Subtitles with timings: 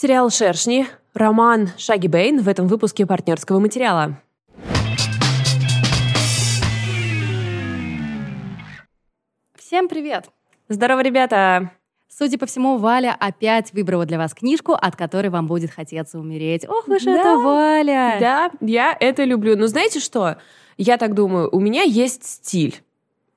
[0.00, 4.22] Сериал «Шершни», роман «Шаги Бэйн» в этом выпуске партнерского материала.
[9.56, 10.26] Всем привет!
[10.68, 11.72] Здорово, ребята!
[12.08, 16.64] Судя по всему, Валя опять выбрала для вас книжку, от которой вам будет хотеться умереть.
[16.68, 18.16] Ох уж да, это Валя!
[18.20, 19.56] Да, я это люблю.
[19.56, 20.36] Но знаете что?
[20.76, 22.80] Я так думаю, у меня есть стиль.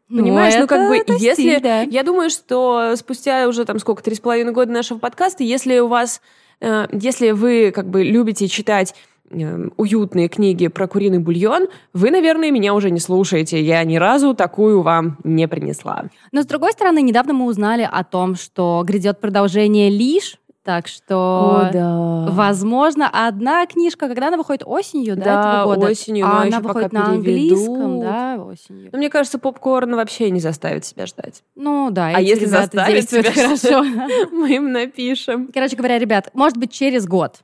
[0.09, 1.41] Ну, Понимаешь, ну, ну как бы, если...
[1.41, 1.81] Стиль, да.
[1.81, 5.87] Я думаю, что спустя уже там сколько, три с половиной года нашего подкаста, если у
[5.87, 6.21] вас...
[6.61, 8.93] Э, если вы как бы любите читать
[9.29, 13.61] э, уютные книги про куриный бульон, вы, наверное, меня уже не слушаете.
[13.61, 16.05] Я ни разу такую вам не принесла.
[16.31, 20.37] Но, с другой стороны, недавно мы узнали о том, что грядет продолжение «Лишь»,
[20.71, 22.27] так что, О, да.
[22.31, 25.91] возможно, одна книжка, когда она выходит осенью, да, да этого года?
[25.91, 28.89] осенью, а но она выходит на английском, да, осенью.
[28.89, 31.43] Ну, мне кажется, попкорн вообще не заставит себя ждать.
[31.55, 32.13] Ну, да.
[32.15, 33.83] А если заставит себя хорошо,
[34.31, 35.49] мы им напишем.
[35.53, 37.41] Короче говоря, ребят, может быть, через год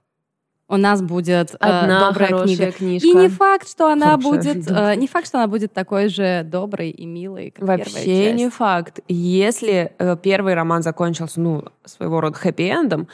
[0.69, 2.71] у нас будет э, Одна добрая хорошая книга.
[2.71, 3.07] книжка.
[3.07, 6.43] И не факт, что она Хорошая, будет, э, не факт, что она будет такой же
[6.43, 8.99] доброй и милой, как первая Вообще не факт.
[9.07, 13.07] Если э, первый роман закончился, ну, своего рода хэппи-эндом,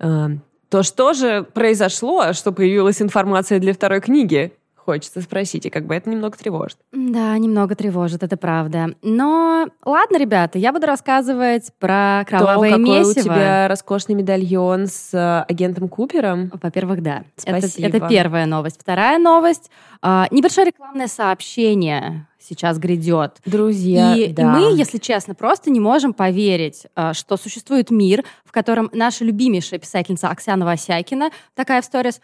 [0.00, 0.28] э,
[0.68, 4.52] то что же произошло, что появилась информация для второй книги?
[4.86, 6.78] Хочется спросить, и как бы это немного тревожит.
[6.92, 8.94] Да, немного тревожит, это правда.
[9.02, 13.20] Но ладно, ребята, я буду рассказывать про кровавое То, какой месиво.
[13.20, 16.52] у тебя роскошный медальон с э, агентом Купером.
[16.62, 17.24] Во-первых, да.
[17.44, 17.88] Это, Спасибо.
[17.88, 18.76] это первая новость.
[18.80, 19.72] Вторая новость.
[20.02, 23.38] а, небольшое рекламное сообщение сейчас грядет.
[23.44, 24.42] Друзья, и, да.
[24.42, 29.24] и мы, если честно, просто не можем поверить, а, что существует мир, в котором наша
[29.24, 32.20] любимейшая писательница Оксана Васякина такая в сторис «М,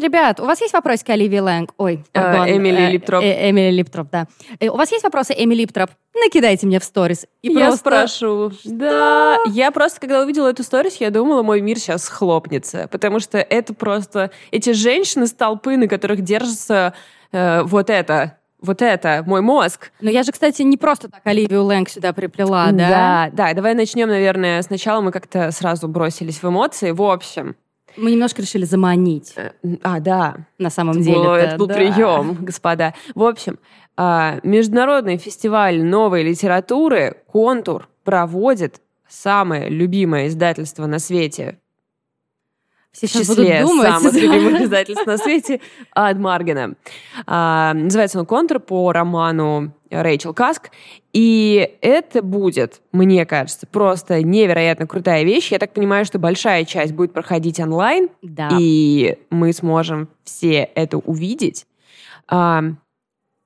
[0.00, 1.72] Ребят, у вас есть вопросы к Оливии Лэнг?
[1.76, 2.48] Ой, Э, пардон.
[2.56, 3.22] Эмили Липтроп.
[3.22, 4.26] э, Эмили Липтроп, да.
[4.60, 5.90] Э, У вас есть вопросы, Эмили Липтроп?
[6.14, 7.26] Накидайте мне в сторис.
[7.42, 7.78] И я просто...
[7.78, 8.52] спрошу.
[8.64, 13.38] Да, я просто, когда увидела эту сторис, я думала, мой мир сейчас схлопнется, потому что
[13.38, 16.94] это просто эти женщины с толпы, на которых держится
[17.32, 19.92] э, вот это, вот это, мой мозг.
[20.00, 22.88] Но я же, кстати, не просто так Оливию Лэнг сюда приплела, да?
[22.88, 23.54] да, да.
[23.54, 26.90] Давай начнем, наверное, сначала мы как-то сразу бросились в эмоции.
[26.90, 27.54] В общем,
[27.98, 29.50] Мы немножко решили заманить, э,
[29.82, 31.18] а, да, на самом Это деле.
[31.18, 32.94] был- это был прием, господа.
[33.14, 33.58] В общем,
[33.96, 41.58] а, Международный фестиваль новой литературы «Контур» проводит самое любимое издательство на свете,
[42.92, 43.88] Все в числе думать.
[43.88, 44.18] самых да.
[44.20, 45.60] любимых издательств на свете,
[45.92, 46.74] от Маргена.
[47.26, 50.70] А, называется он «Контур» по роману Рэйчел Каск.
[51.20, 55.50] И это будет, мне кажется, просто невероятно крутая вещь.
[55.50, 58.50] Я так понимаю, что большая часть будет проходить онлайн, Да.
[58.52, 61.66] и мы сможем все это увидеть.
[62.28, 62.62] А,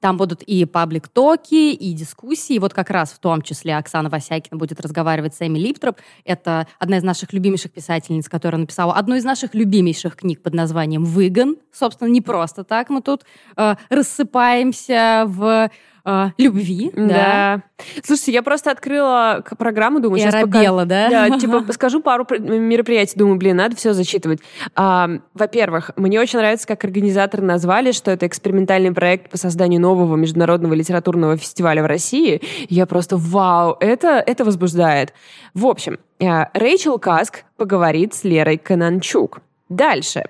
[0.02, 2.58] Там будут и паблик-токи, и дискуссии.
[2.58, 5.96] Вот как раз в том числе Оксана Васякина будет разговаривать с Эми Липтроп.
[6.24, 11.04] Это одна из наших любимейших писательниц, которая написала одну из наших любимейших книг под названием
[11.04, 11.56] «Выгон».
[11.72, 12.90] Собственно, не просто так.
[12.90, 13.22] Мы тут
[13.56, 15.70] э, рассыпаемся в
[16.04, 16.90] э, любви.
[16.94, 17.62] Да.
[18.04, 20.58] Слушайте, я просто открыла программу, думаю, И сейчас пока...
[20.58, 21.08] оробела, да?
[21.08, 24.40] Да, типа, скажу пару пр- мероприятий, думаю, блин, надо все зачитывать.
[24.74, 30.16] А, во-первых, мне очень нравится, как организаторы назвали, что это экспериментальный проект по созданию нового
[30.16, 32.42] международного литературного фестиваля в России.
[32.68, 35.12] Я просто, вау, это, это возбуждает.
[35.54, 39.40] В общем, э, Рэйчел Каск поговорит с Лерой Кананчук.
[39.68, 40.24] Дальше.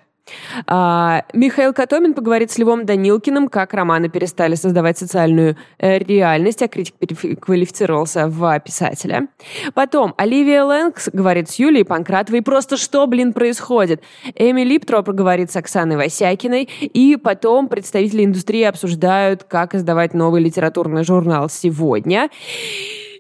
[0.67, 6.69] А, Михаил Котомин поговорит с Львом Данилкиным, как романы перестали создавать социальную э, реальность, а
[6.69, 9.29] критик переквалифицировался в писателя.
[9.75, 12.43] Потом Оливия Лэнгс говорит с Юлией Панкратовой.
[12.43, 14.03] Просто что, блин, происходит?
[14.35, 16.69] Эми Липтроп говорит с Оксаной Васякиной.
[16.81, 22.29] И потом представители индустрии обсуждают, как издавать новый литературный журнал сегодня.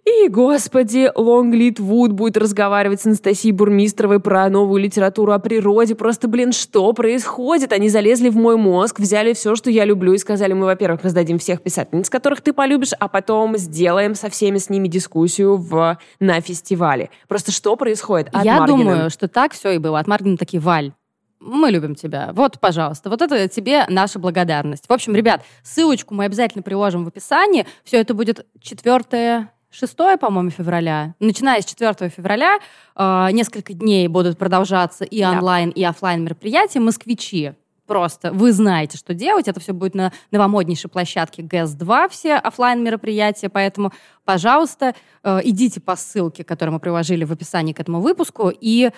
[0.05, 5.95] И, господи, Лонглит Вуд будет разговаривать с Анастасией Бурмистровой про новую литературу о природе.
[5.95, 7.73] Просто, блин, что происходит?
[7.73, 11.39] Они залезли в мой мозг, взяли все, что я люблю, и сказали, мы, во-первых, раздадим
[11.39, 16.41] всех писательниц, которых ты полюбишь, а потом сделаем со всеми с ними дискуссию в, на
[16.41, 17.11] фестивале.
[17.29, 18.29] Просто что происходит?
[18.33, 18.79] От Я Ad Marginem.
[18.79, 20.01] думаю, что так все и было.
[20.01, 20.93] Ad Marginem такие, Валь,
[21.39, 22.31] мы любим тебя.
[22.35, 24.87] Вот, пожалуйста, вот это тебе наша благодарность.
[24.89, 27.67] В общем, ребят, ссылочку мы обязательно приложим в описании.
[27.85, 31.15] Все это будет 4 6, по-моему, февраля.
[31.19, 32.59] Начиная с 4 февраля
[32.95, 35.33] э, несколько дней будут продолжаться и Да.
[35.33, 36.79] онлайн, и оффлайн мероприятия.
[36.81, 37.53] Москвичи
[37.87, 39.49] просто вы знаете, что делать.
[39.49, 43.49] Это все будет на новомоднейшей площадке ГЭС-2, все оффлайн мероприятия.
[43.49, 43.93] Поэтому,
[44.25, 48.91] пожалуйста, э, идите по ссылке, которую мы приложили в описании к этому выпуску, и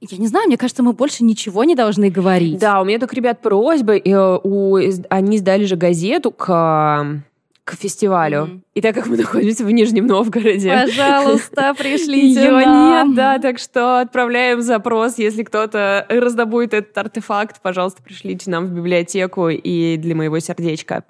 [0.00, 2.58] я не знаю, мне кажется, мы больше ничего не должны говорить.
[2.58, 3.96] Да, у меня только, ребят, просьба.
[3.96, 7.22] э, Они сдали же газету к
[7.64, 8.38] к фестивалю.
[8.38, 8.60] Mm-hmm.
[8.74, 10.72] И так как мы находимся в Нижнем Новгороде...
[10.72, 13.08] Пожалуйста, пришлите Ее нам.
[13.08, 18.72] нет, да, так что отправляем запрос, если кто-то раздобудет этот артефакт, пожалуйста, пришлите нам в
[18.72, 21.04] библиотеку и для моего сердечка.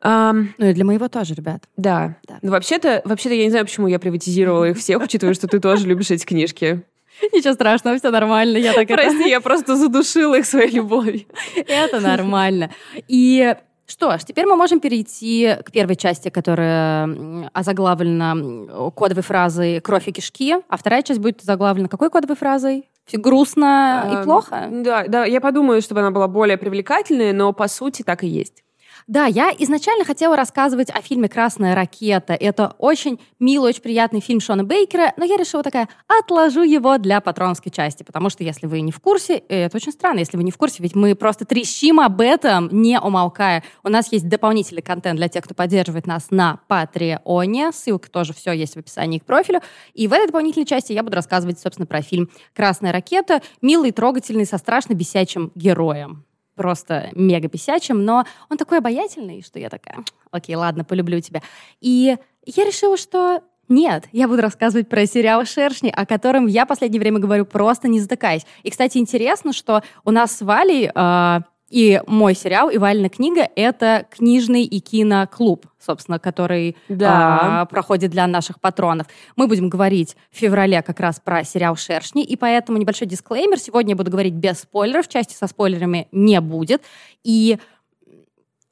[0.00, 1.64] Um, ну и для моего тоже, ребят.
[1.76, 2.16] Да.
[2.26, 2.38] да.
[2.42, 5.86] Ну, вообще-то, вообще-то я не знаю, почему я приватизировала их всех, учитывая, что ты тоже
[5.86, 6.84] любишь эти книжки.
[7.32, 8.58] Ничего страшного, все нормально.
[8.58, 9.28] Я так Прости, это...
[9.28, 11.26] я просто задушила их своей любовью.
[11.66, 12.70] Это нормально.
[13.08, 13.54] И
[13.90, 20.12] что ж, теперь мы можем перейти к первой части, которая озаглавлена кодовой фразой «кровь и
[20.12, 22.88] кишки», а вторая часть будет заглавлена какой кодовой фразой?
[23.10, 24.68] Грустно и эм, плохо?
[24.70, 28.62] Да, да, я подумаю, чтобы она была более привлекательной, но по сути так и есть.
[29.08, 32.34] Да, я изначально хотела рассказывать о фильме «Красная ракета».
[32.34, 37.22] Это очень милый, очень приятный фильм Шона Бейкера, но я решила такая, отложу его для
[37.22, 40.44] патронской части, потому что если вы не в курсе, э, это очень странно, если вы
[40.44, 43.64] не в курсе, ведь мы просто трещим об этом, не умолкая.
[43.82, 48.52] У нас есть дополнительный контент для тех, кто поддерживает нас на Патреоне, ссылка тоже все
[48.52, 49.62] есть в описании к профилю.
[49.94, 54.44] И в этой дополнительной части я буду рассказывать, собственно, про фильм «Красная ракета», милый, трогательный,
[54.44, 56.27] со страшно бесячим героем
[56.58, 61.40] просто мега писячим, но он такой обаятельный, что я такая, окей, ладно, полюблю тебя.
[61.80, 66.68] И я решила, что нет, я буду рассказывать про сериал «Шершни», о котором я в
[66.68, 68.46] последнее время говорю просто не затыкаясь.
[68.62, 71.40] И, кстати, интересно, что у нас с Валей э,
[71.70, 77.62] и мой сериал и Вальна книга— это книжный и киноклуб, собственно, который да.
[77.62, 79.06] а, проходит для наших патронов.
[79.36, 83.58] Мы будем говорить в феврале как раз про сериал «Шершни», и поэтому небольшой дисклеймер.
[83.58, 86.82] Сегодня я буду говорить без спойлеров, части со спойлерами не будет.
[87.22, 87.58] И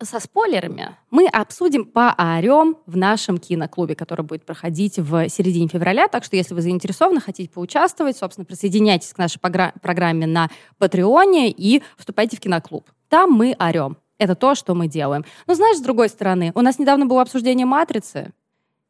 [0.03, 6.09] со спойлерами мы обсудим поорем в нашем киноклубе, который будет проходить в середине февраля.
[6.09, 11.83] Так что, если вы заинтересованы, хотите поучаствовать, собственно, присоединяйтесь к нашей программе на Патреоне и
[11.97, 12.91] вступайте в киноклуб.
[13.09, 13.97] Там мы орем.
[14.19, 15.25] Это то, что мы делаем.
[15.47, 18.33] Но знаешь, с другой стороны, у нас недавно было обсуждение «Матрицы»,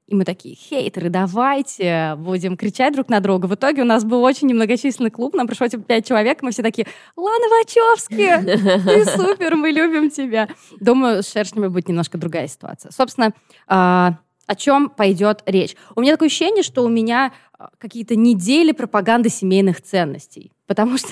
[0.07, 3.47] и мы такие, хейтеры, давайте будем кричать друг на друга.
[3.47, 6.63] В итоге у нас был очень немногочисленный клуб, нам пришло типа пять человек, мы все
[6.63, 6.87] такие,
[7.17, 10.49] Лана Вачовски, ты супер, мы любим тебя.
[10.79, 12.93] Думаю, с шершнями будет немножко другая ситуация.
[12.93, 13.33] Собственно,
[13.67, 15.75] а, о чем пойдет речь?
[15.97, 20.53] У меня такое ощущение, что у меня а, какие-то недели пропаганды семейных ценностей.
[20.67, 21.09] Потому что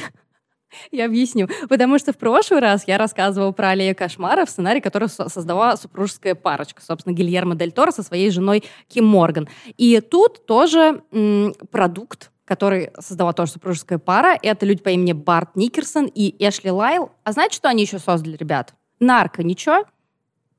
[0.91, 1.49] я объясню.
[1.69, 6.83] Потому что в прошлый раз я рассказывала про Аллею кошмаров, сценарий, который создала супружеская парочка,
[6.83, 9.49] собственно, Гильермо Дель Торо со своей женой Ким Морган.
[9.77, 14.39] И тут тоже м, продукт, который создала тоже супружеская пара.
[14.43, 17.11] Это люди по имени Барт Никерсон и Эшли Лайл.
[17.25, 18.75] А знаете, что они еще создали, ребят?
[19.01, 19.85] Нарко, ничего?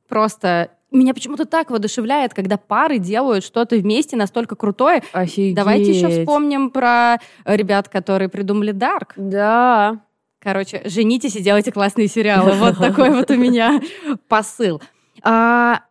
[0.08, 5.04] Просто меня почему-то так воодушевляет, когда пары делают что-то вместе настолько крутое.
[5.12, 5.56] Офигеть.
[5.56, 9.14] Давайте еще вспомним про ребят, которые придумали Дарк.
[9.16, 10.00] Да.
[10.46, 12.52] Короче, женитесь и делайте классные сериалы.
[12.60, 13.82] Вот такой вот у меня
[14.28, 14.80] посыл.
[15.24, 15.82] А,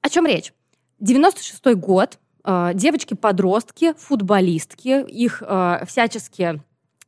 [0.00, 0.52] о чем речь?
[1.00, 2.18] 96-й год.
[2.42, 6.60] А, девочки-подростки, футболистки, их а, всячески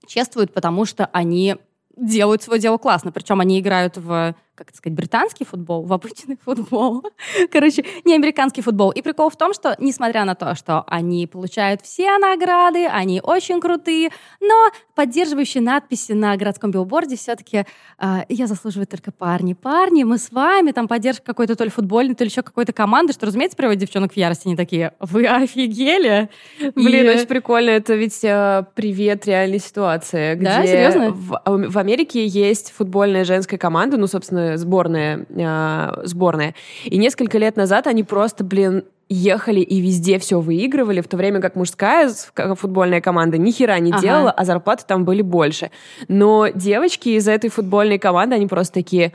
[0.06, 1.56] чествуют, потому что они
[1.96, 3.10] делают свое дело классно.
[3.10, 7.02] Причем они играют в как это сказать, британский футбол, в обычный футбол.
[7.50, 8.90] Короче, не американский футбол.
[8.90, 13.60] И прикол в том, что, несмотря на то, что они получают все награды, они очень
[13.60, 14.10] крутые,
[14.40, 17.64] но поддерживающие надписи на городском билборде все-таки э,
[17.98, 19.54] а, «Я заслуживаю только парни».
[19.54, 23.14] Парни, мы с вами, там поддержка какой-то то ли футбольной, то ли еще какой-то команды,
[23.14, 24.44] что, разумеется, приводит девчонок в ярость.
[24.44, 26.28] Они такие «Вы офигели?»
[26.74, 27.14] Блин, и...
[27.14, 27.70] очень прикольно.
[27.70, 30.34] Это ведь э, привет реальной ситуации.
[30.34, 31.10] Где да, серьезно?
[31.10, 36.54] В, в Америке есть футбольная женская команда, ну, собственно, сборная, э, сборная.
[36.84, 41.40] И несколько лет назад они просто, блин, ехали и везде все выигрывали, в то время
[41.40, 42.10] как мужская
[42.56, 44.00] футбольная команда ни хера не ага.
[44.00, 45.70] делала, а зарплаты там были больше.
[46.08, 49.12] Но девочки из этой футбольной команды, они просто такие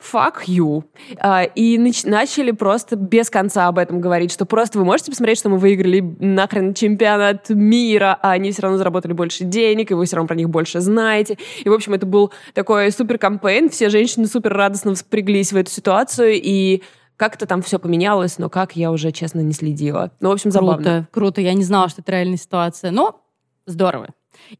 [0.00, 0.84] fuck you.
[1.18, 5.38] А, и нач- начали просто без конца об этом говорить, что просто вы можете посмотреть,
[5.38, 10.06] что мы выиграли нахрен чемпионат мира, а они все равно заработали больше денег, и вы
[10.06, 11.36] все равно про них больше знаете.
[11.64, 15.70] И, в общем, это был такой супер кампейн, все женщины супер радостно вспряглись в эту
[15.70, 16.82] ситуацию, и
[17.16, 20.12] как-то там все поменялось, но как, я уже, честно, не следила.
[20.20, 20.76] Ну, в общем, забавно.
[20.76, 21.40] Круто, круто.
[21.40, 22.92] Я не знала, что это реальная ситуация.
[22.92, 23.20] Но
[23.66, 24.10] здорово.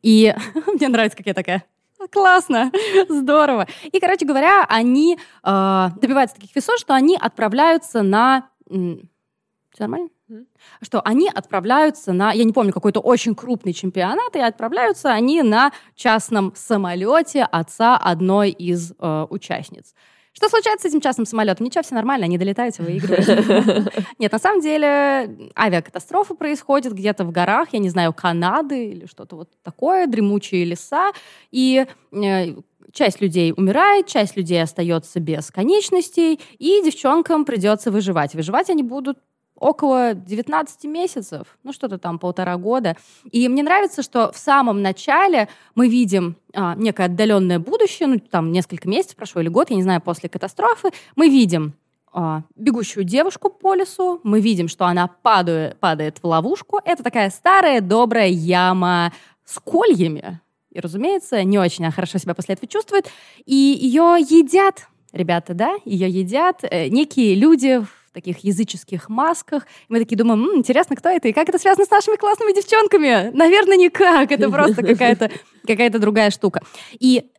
[0.02, 0.35] И
[0.66, 1.64] мне нравится, как я такая
[2.11, 2.71] Классно,
[3.09, 3.67] здорово.
[3.90, 8.49] И, короче говоря, они э, добиваются таких весов, что они отправляются на...
[8.69, 10.09] Все нормально?
[10.83, 15.73] Что они отправляются на, я не помню, какой-то очень крупный чемпионат, и отправляются они на
[15.95, 19.95] частном самолете отца одной из э, участниц.
[20.38, 21.66] Что случается с этим частным самолетом?
[21.66, 23.92] Ничего, все нормально, они долетают, выигрывают.
[24.21, 29.35] Нет, на самом деле авиакатастрофа происходит где-то в горах, я не знаю, Канады или что-то
[29.35, 31.11] вот такое, дремучие леса.
[31.50, 32.47] И э,
[32.92, 38.37] часть людей умирает, часть людей остается без конечностей, и девчонкам придется выживать.
[38.37, 39.18] Выживать они будут
[39.59, 42.97] около 19 месяцев, ну что-то там полтора года.
[43.31, 48.53] И мне нравится, что в самом начале мы видим а, некое отдаленное будущее, ну там
[48.53, 51.75] несколько месяцев прошло или год, я не знаю, после катастрофы, мы видим
[52.12, 56.81] а, бегущую девушку по лесу, мы видим, что она падает, падает в ловушку.
[56.85, 59.12] Это такая старая добрая яма
[59.45, 60.41] с кольями.
[60.71, 63.09] И, разумеется, не очень хорошо себя после этого чувствует.
[63.47, 69.65] И ее едят, ребята, да, ее едят э, некие люди в таких языческих масках.
[69.88, 72.55] И мы такие думаем, М, интересно, кто это и как это связано с нашими классными
[72.55, 73.31] девчонками?
[73.35, 74.33] Наверное, никак.
[74.33, 75.31] Это просто какая-то
[75.67, 76.61] какая другая штука.
[76.99, 77.31] И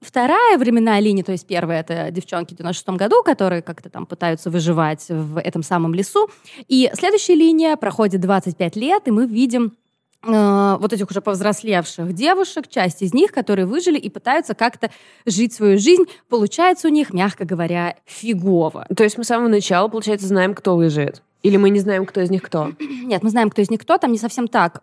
[0.00, 4.48] Вторая временная линия, то есть первая, это девчонки в 96 году, которые как-то там пытаются
[4.48, 6.30] выживать в этом самом лесу.
[6.68, 9.76] И следующая линия проходит 25 лет, и мы видим
[10.22, 14.90] э, вот этих уже повзрослевших девушек, часть из них, которые выжили и пытаются как-то
[15.26, 16.04] жить свою жизнь.
[16.28, 18.86] Получается у них, мягко говоря, фигово.
[18.94, 21.22] То есть мы с самого начала, получается, знаем, кто выживет?
[21.42, 22.72] Или мы не знаем, кто из них кто?
[22.80, 23.98] Нет, мы знаем, кто из них кто.
[23.98, 24.82] Там не совсем так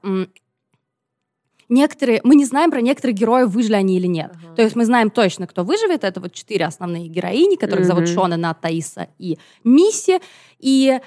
[1.70, 4.32] некоторые, мы не знаем про некоторых героев, выжили они или нет.
[4.32, 4.56] Uh-huh.
[4.56, 6.04] То есть мы знаем точно, кто выживет.
[6.04, 7.88] Это вот четыре основные героини, которых uh-huh.
[7.88, 10.20] зовут Шона, Нат, Таиса и Мисси.
[10.60, 11.00] И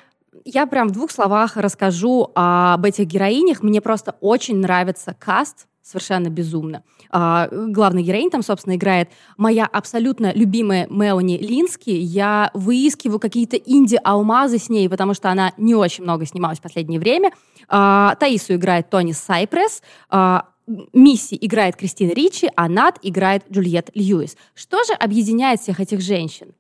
[0.45, 3.63] я прям в двух словах расскажу об этих героинях.
[3.63, 6.83] Мне просто очень нравится каст, совершенно безумно.
[7.11, 11.91] А, главная героиня там, собственно, играет моя абсолютно любимая Мелани Лински.
[11.91, 17.01] Я выискиваю какие-то инди-алмазы с ней, потому что она не очень много снималась в последнее
[17.01, 17.33] время.
[17.69, 19.83] А, Таису играет Тони Сайпресс.
[20.09, 20.47] А,
[20.93, 24.37] Мисси играет Кристина Ричи, а Нат играет Джульет Льюис.
[24.55, 26.55] Что же объединяет всех этих женщин?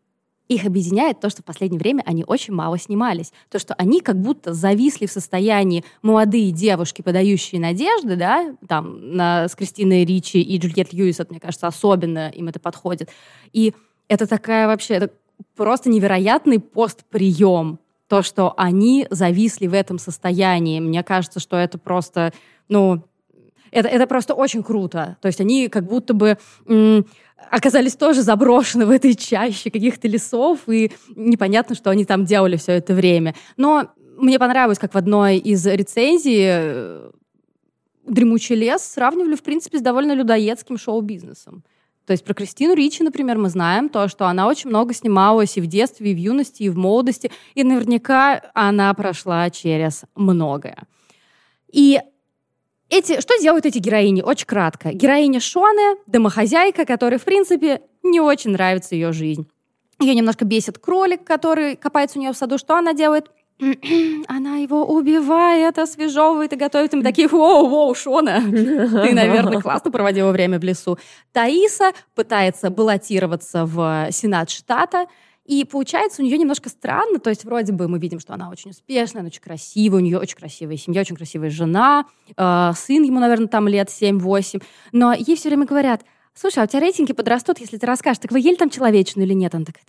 [0.50, 3.32] Их объединяет то, что в последнее время они очень мало снимались.
[3.50, 9.46] То, что они как будто зависли в состоянии молодые девушки, подающие надежды, да, там, на,
[9.46, 13.10] с Кристиной Ричи и Джульет Льюис, мне кажется, особенно им это подходит.
[13.52, 13.74] И
[14.08, 15.12] это такая вообще, это
[15.54, 17.78] просто невероятный постприем.
[18.08, 20.80] То, что они зависли в этом состоянии.
[20.80, 22.32] Мне кажется, что это просто,
[22.68, 23.04] ну,
[23.70, 25.16] это, это просто очень круто.
[25.20, 27.06] То есть они как будто бы м-
[27.50, 32.72] оказались тоже заброшены в этой чаще каких-то лесов, и непонятно, что они там делали все
[32.72, 33.34] это время.
[33.56, 37.10] Но мне понравилось, как в одной из рецензий э,
[38.06, 41.64] «Дремучий лес» сравнивали, в принципе, с довольно людоедским шоу-бизнесом.
[42.06, 45.60] То есть про Кристину Ричи, например, мы знаем то, что она очень много снималась и
[45.60, 50.88] в детстве, и в юности, и в молодости, и наверняка она прошла через многое.
[51.72, 52.00] И
[52.90, 54.22] эти, что делают эти героини?
[54.22, 54.92] Очень кратко.
[54.92, 59.48] Героиня Шоне, домохозяйка, которой, в принципе, не очень нравится ее жизнь.
[60.00, 62.58] Ее немножко бесит кролик, который копается у нее в саду.
[62.58, 63.30] Что она делает?
[64.28, 66.94] она его убивает, освежевывает и готовит.
[66.94, 70.98] им такие, воу-воу, Шона, ты, наверное, классно проводила время в лесу.
[71.32, 75.06] Таиса пытается баллотироваться в Сенат штата,
[75.44, 78.70] и получается у нее немножко странно, то есть вроде бы мы видим, что она очень
[78.70, 82.06] успешная, она очень красивая, у нее очень красивая семья, очень красивая жена,
[82.36, 86.04] э, сын ему, наверное, там лет 7-8, но ей все время говорят,
[86.34, 89.34] слушай, а у тебя рейтинги подрастут, если ты расскажешь, так вы ели там человечную или
[89.34, 89.54] нет?
[89.54, 89.84] Она такая,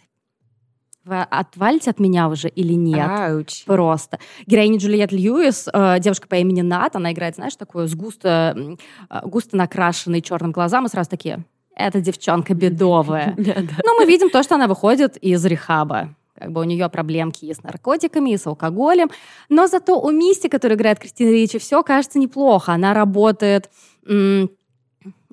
[1.03, 3.09] вы отвалите от меня уже или нет?
[3.09, 3.65] Ауч.
[3.65, 4.19] Просто.
[4.45, 8.77] Героиня Джульет Льюис, э, девушка по имени Нат, она играет, знаешь, такую с густо,
[9.09, 11.43] э, густо накрашенной черным глазам, и сразу такие,
[11.87, 13.35] эта девчонка бедовая.
[13.37, 16.15] Но мы видим то, что она выходит из рехаба.
[16.37, 19.11] Как бы у нее проблемки и с наркотиками, и с алкоголем.
[19.49, 22.73] Но зато у Мисти, которая играет Кристина Ричи, все кажется неплохо.
[22.73, 23.69] Она работает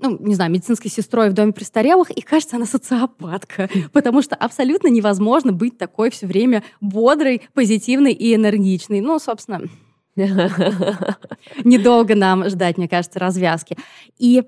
[0.00, 4.88] ну, не знаю, медицинской сестрой в доме престарелых, и кажется, она социопатка, потому что абсолютно
[4.88, 9.00] невозможно быть такой все время бодрой, позитивной и энергичной.
[9.00, 9.62] Ну, собственно,
[11.64, 13.76] недолго нам ждать, мне кажется, развязки.
[14.18, 14.44] И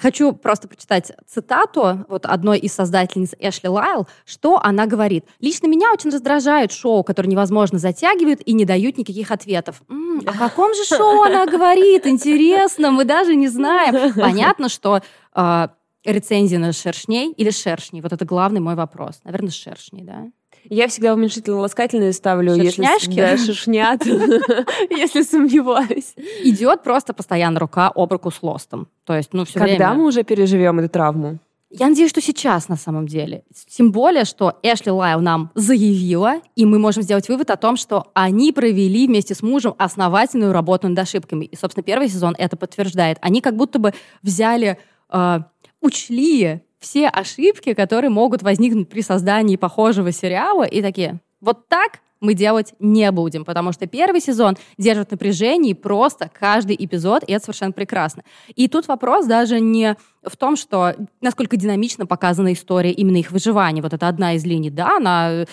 [0.00, 5.24] Хочу просто прочитать цитату вот одной из создательниц Эшли Лайл, что она говорит.
[5.40, 9.82] «Лично меня очень раздражают шоу, которые невозможно затягивают и не дают никаких ответов».
[9.88, 12.06] М-м, о каком же шоу она говорит?
[12.06, 14.12] Интересно, мы даже не знаем.
[14.14, 15.00] Понятно, что
[15.34, 15.68] э,
[16.04, 19.20] рецензии на шершней или шершней, вот это главный мой вопрос.
[19.24, 20.26] Наверное, шершней, да?
[20.68, 23.10] Я всегда уменьшительно-ласкательные ставлю, Шершняшки?
[23.10, 24.06] если да, шершнят,
[24.90, 26.14] если сомневаюсь.
[26.42, 28.88] Идет просто постоянно рука об руку с лостом.
[29.04, 31.38] То есть, ну, все Когда мы уже переживем эту травму?
[31.76, 33.42] Я надеюсь, что сейчас на самом деле.
[33.68, 38.12] Тем более, что Эшли Лайл нам заявила, и мы можем сделать вывод о том, что
[38.14, 41.46] они провели вместе с мужем основательную работу над ошибками.
[41.46, 43.18] И, собственно, первый сезон это подтверждает.
[43.20, 43.92] Они как будто бы
[44.22, 44.78] взяли,
[45.10, 45.38] э,
[45.80, 52.34] учли все ошибки, которые могут возникнуть при создании похожего сериала, и такие, вот так мы
[52.34, 57.72] делать не будем, потому что первый сезон держит напряжение просто каждый эпизод, и это совершенно
[57.72, 58.22] прекрасно.
[58.54, 63.80] И тут вопрос даже не в том, что насколько динамично показана история именно их выживания.
[63.80, 65.46] Вот это одна из линий, да, она,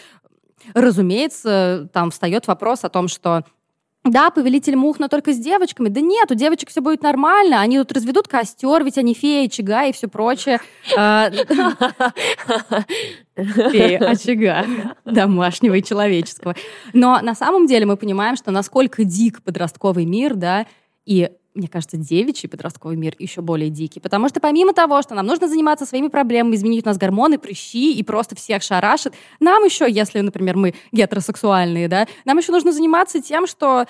[0.74, 3.46] разумеется, там встает вопрос о том, что
[4.04, 5.90] да, повелитель мух, но только с девочками.
[5.90, 7.62] Да нет, у девочек все будет нормально.
[7.62, 10.60] Они тут разведут костер, ведь они феи, очага и все прочее.
[10.98, 11.30] А,
[13.36, 14.66] феи, очага,
[15.06, 16.56] домашнего и человеческого.
[16.94, 20.66] Но на самом деле мы понимаем, что насколько дик подростковый мир, да,
[21.06, 24.00] и мне кажется, девичий подростковый мир еще более дикий.
[24.00, 27.94] Потому что помимо того, что нам нужно заниматься своими проблемами, изменить у нас гормоны, прыщи
[27.94, 33.22] и просто всех шарашит, нам еще, если, например, мы гетеросексуальные, да, нам еще нужно заниматься
[33.22, 33.86] тем, что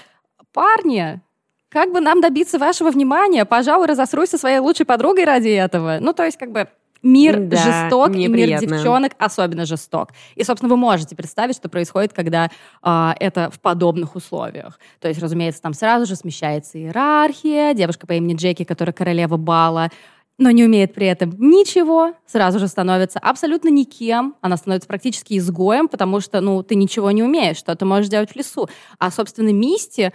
[0.53, 1.21] парни,
[1.69, 3.45] как бы нам добиться вашего внимания?
[3.45, 5.99] Пожалуй, разосруй со своей лучшей подругой ради этого.
[6.01, 6.67] Ну, то есть, как бы,
[7.03, 10.09] Мир да, жесток, и мир девчонок особенно жесток.
[10.35, 12.49] И, собственно, вы можете представить, что происходит, когда
[12.83, 14.79] э, это в подобных условиях.
[14.99, 19.89] То есть, разумеется, там сразу же смещается иерархия, девушка по имени Джеки, которая королева бала,
[20.37, 25.87] но не умеет при этом ничего, сразу же становится абсолютно никем, она становится практически изгоем,
[25.87, 28.67] потому что, ну, ты ничего не умеешь, что ты можешь делать в лесу.
[28.97, 30.11] А, собственно, Мисти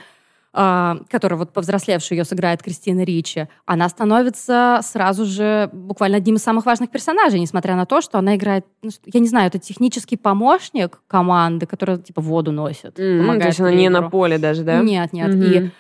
[0.52, 6.42] а, которая вот повзрослевшая ее сыграет Кристина Ричи, она становится сразу же буквально одним из
[6.42, 10.16] самых важных персонажей, несмотря на то, что она играет, ну, я не знаю, это технический
[10.16, 12.98] помощник команды, которая типа воду носит.
[12.98, 14.80] Mm-hmm, то есть она не на поле даже, да?
[14.80, 15.28] Нет, нет.
[15.28, 15.66] Mm-hmm.
[15.66, 15.70] И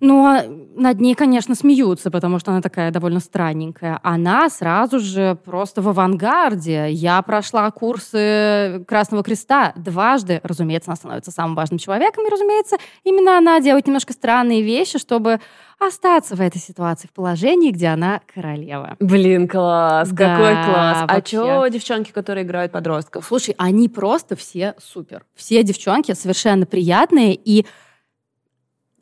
[0.00, 0.42] но
[0.76, 3.98] над ней, конечно, смеются, потому что она такая довольно странненькая.
[4.02, 6.90] Она сразу же просто в авангарде.
[6.90, 10.40] Я прошла курсы Красного Креста дважды.
[10.42, 15.40] Разумеется, она становится самым важным человеком, и, разумеется, именно она делает немножко странные вещи, чтобы
[15.78, 18.96] остаться в этой ситуации, в положении, где она королева.
[19.00, 21.04] Блин, класс, да, какой класс.
[21.06, 23.24] А что девчонки, которые играют подростков?
[23.26, 25.24] Слушай, они просто все супер.
[25.34, 27.66] Все девчонки совершенно приятные, и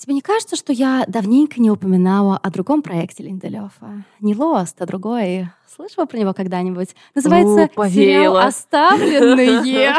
[0.04, 4.04] Тебе не кажется, что я давненько не упоминала о другом проекте Линделёфа?
[4.20, 6.94] Не Lost, а другой Слышала про него когда-нибудь?
[7.14, 9.94] Называется О, сериал «Оставленные».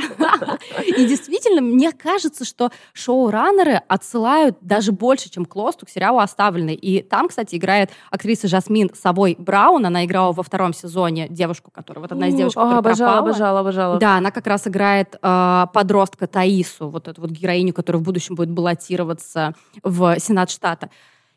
[0.98, 6.76] И действительно, мне кажется, что шоураннеры отсылают даже больше, чем к Лосту, к сериалу «Оставленные».
[6.76, 9.86] И там, кстати, играет актриса Жасмин Собой Браун.
[9.86, 12.02] Она играла во втором сезоне девушку, которая...
[12.02, 13.98] Вот одна из девушек, которая обожала, обожала, обожала.
[13.98, 18.36] Да, она как раз играет э, подростка Таису, вот эту вот героиню, которая в будущем
[18.36, 20.90] будет баллотироваться в Сенат штата.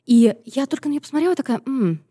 [0.07, 1.61] И я только на нее посмотрела, такая,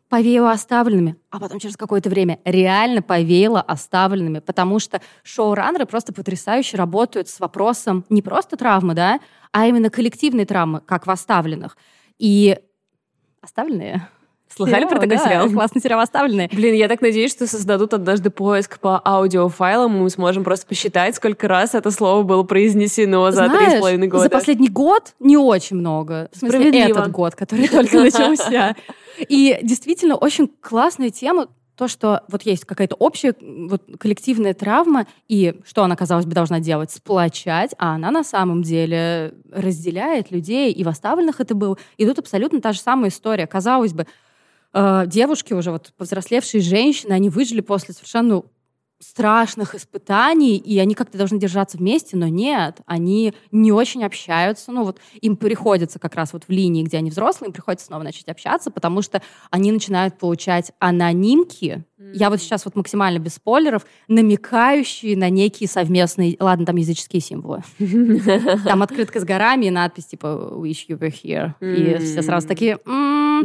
[0.09, 6.77] повеяло оставленными, а потом через какое-то время реально повеяло оставленными, потому что шоураннеры просто потрясающе
[6.77, 9.19] работают с вопросом не просто травмы, да,
[9.51, 11.77] а именно коллективной травмы, как в оставленных.
[12.17, 12.57] И
[13.41, 14.07] оставленные
[14.55, 15.49] Слыхали сериал, про такой да, сериал?
[15.49, 16.49] Классный сериал «Оставленные».
[16.51, 21.15] Блин, я так надеюсь, что создадут однажды поиск по аудиофайлам, и мы сможем просто посчитать,
[21.15, 24.23] сколько раз это слово было произнесено за три с половиной года.
[24.23, 26.29] за последний год не очень много.
[26.33, 28.75] В смысле, этот год, который только начался.
[29.19, 35.59] И действительно очень классную тему то, что вот есть какая-то общая вот, коллективная травма, и
[35.63, 36.89] что она, казалось бы, должна делать?
[36.91, 41.77] Сплочать, а она на самом деле разделяет людей, и в оставленных это был.
[41.97, 43.45] И тут абсолютно та же самая история.
[43.45, 44.07] Казалось бы,
[44.77, 48.43] э, девушки уже, вот повзрослевшие женщины, они выжили после совершенно
[48.99, 54.71] страшных испытаний, и они как-то должны держаться вместе, но нет, они не очень общаются.
[54.71, 58.03] Ну вот им приходится как раз вот в линии, где они взрослые, им приходится снова
[58.03, 61.83] начать общаться, потому что они начинают получать анонимки.
[61.99, 62.11] Mm-hmm.
[62.13, 67.63] Я вот сейчас вот максимально без спойлеров, намекающие на некие совместные, ладно, там языческие символы.
[68.65, 71.53] Там открытка с горами и надпись типа «Wish you were here».
[71.61, 72.79] И все сразу такие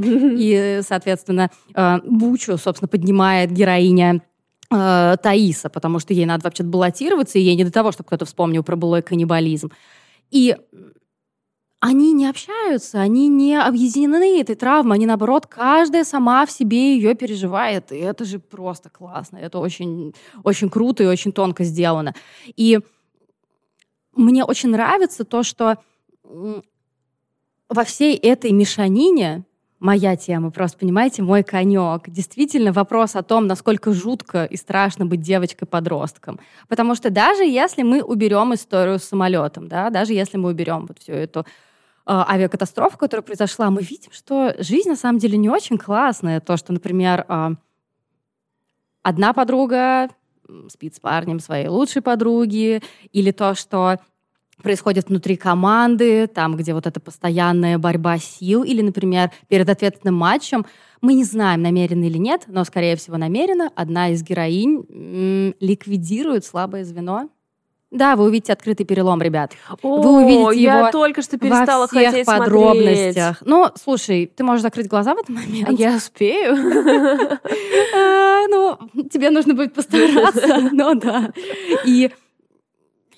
[0.00, 4.22] И, соответственно, э, Бучу, собственно, поднимает героиня
[4.72, 8.24] э, Таиса, потому что ей надо вообще баллотироваться, и ей не до того, чтобы кто-то
[8.24, 9.70] вспомнил про былой каннибализм.
[10.30, 10.56] И
[11.80, 17.14] они не общаются, они не объединены этой травмой, они, наоборот, каждая сама в себе ее
[17.14, 22.14] переживает, и это же просто классно, это очень, очень круто и очень тонко сделано.
[22.56, 22.78] И
[24.14, 25.78] мне очень нравится то, что
[27.68, 29.44] во всей этой мешанине
[29.82, 32.08] моя тема, просто, понимаете, мой конек.
[32.08, 36.38] Действительно вопрос о том, насколько жутко и страшно быть девочкой-подростком.
[36.68, 41.00] Потому что даже если мы уберем историю с самолетом, да, даже если мы уберем вот
[41.00, 41.44] всю эту э,
[42.06, 46.40] авиакатастрофу, которая произошла, мы видим, что жизнь на самом деле не очень классная.
[46.40, 47.50] То, что, например, э,
[49.02, 50.10] одна подруга
[50.68, 53.98] спит с парнем своей лучшей подруги, или то, что
[54.62, 60.64] происходит внутри команды, там, где вот эта постоянная борьба сил, или, например, перед ответственным матчем,
[61.00, 66.44] мы не знаем, намеренно или нет, но, скорее всего, намеренно, одна из героинь м- ликвидирует
[66.44, 67.28] слабое звено
[67.90, 69.52] Да, вы увидите открытый перелом, ребят.
[69.82, 73.36] О, вы увидите я его только что перестала во всех хотеть подробностях.
[73.38, 73.46] смотреть.
[73.46, 75.78] Ну, слушай, ты можешь закрыть глаза в этот момент.
[75.78, 76.56] Я успею?
[77.94, 78.78] А, Ну,
[79.10, 81.32] тебе нужно будет постараться, но да.
[81.84, 82.10] И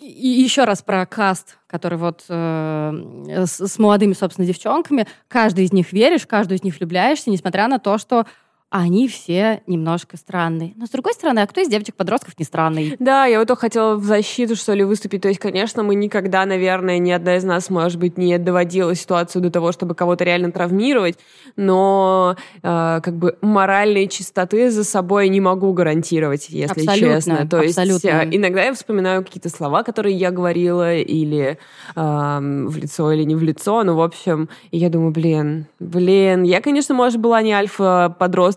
[0.04, 5.06] и еще раз про каст, который вот э, с, с молодыми, собственно, девчонками.
[5.28, 8.26] Каждый из них веришь, каждую из них влюбляешься, несмотря на то, что
[8.76, 10.72] они все немножко странные.
[10.74, 12.96] Но, с другой стороны, а кто из девочек-подростков не странный?
[12.98, 15.22] Да, я вот только хотела в защиту, что ли, выступить.
[15.22, 19.42] То есть, конечно, мы никогда, наверное, ни одна из нас, может быть, не доводила ситуацию
[19.42, 21.20] до того, чтобы кого-то реально травмировать,
[21.54, 22.34] но
[22.64, 27.48] э, как бы моральной чистоты за собой не могу гарантировать, если Абсолютно, честно.
[27.48, 28.08] То есть абсолютно.
[28.08, 31.58] э, иногда я вспоминаю какие-то слова, которые я говорила, или
[31.94, 36.42] э, в лицо, или не в лицо, ну, в общем, и я думаю, блин, блин,
[36.42, 37.52] я, конечно, может, была не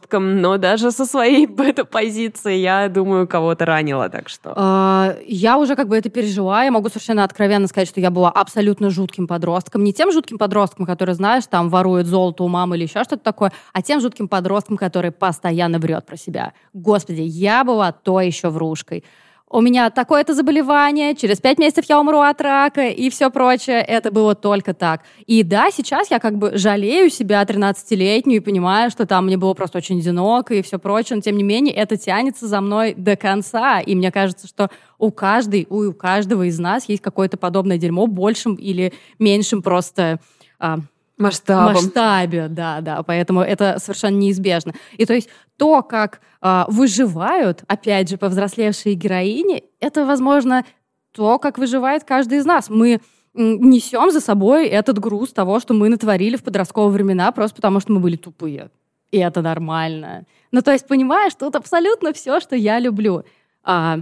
[0.08, 4.54] альфа-подростком, но даже со своей бета-позиции я думаю, кого-то ранила, так что...
[4.56, 8.30] А, Я уже как бы это пережила, я могу совершенно откровенно сказать, что я была
[8.30, 9.84] абсолютно жутким подростком.
[9.84, 13.52] Не тем жутким подростком, который, знаешь, там ворует золото у мамы или еще что-то такое,
[13.74, 16.54] а тем жутким подростком, который постоянно врет про себя.
[16.74, 19.04] Господи, я была то еще врушкой.
[19.50, 23.82] У меня такое-то заболевание, через пять месяцев я умру от рака и все прочее.
[23.82, 25.04] Это было только так.
[25.26, 29.54] И да, сейчас я как бы жалею себя 13-летнюю и понимаю, что там мне было
[29.54, 33.16] просто очень одиноко и все прочее, но тем не менее это тянется за мной до
[33.16, 33.80] конца.
[33.80, 38.56] И мне кажется, что у каждой, у каждого из нас есть какое-то подобное дерьмо большим
[38.56, 40.20] или меньшим просто
[40.60, 40.80] а,
[41.18, 41.74] Масштабом.
[41.74, 44.74] масштабе, да, да, поэтому это совершенно неизбежно.
[44.98, 50.64] И то есть то, как а, выживают, опять же, повзрослевшие героини, это, возможно,
[51.12, 52.70] то, как выживает каждый из нас.
[52.70, 53.02] Мы
[53.34, 57.92] несем за собой этот груз того, что мы натворили в подростковые времена, просто потому что
[57.94, 58.70] мы были тупые.
[59.12, 60.26] И это нормально.
[60.52, 63.24] Ну, то есть, понимаешь, тут абсолютно все, что я люблю.
[63.64, 64.00] А,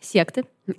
[0.00, 0.44] секты.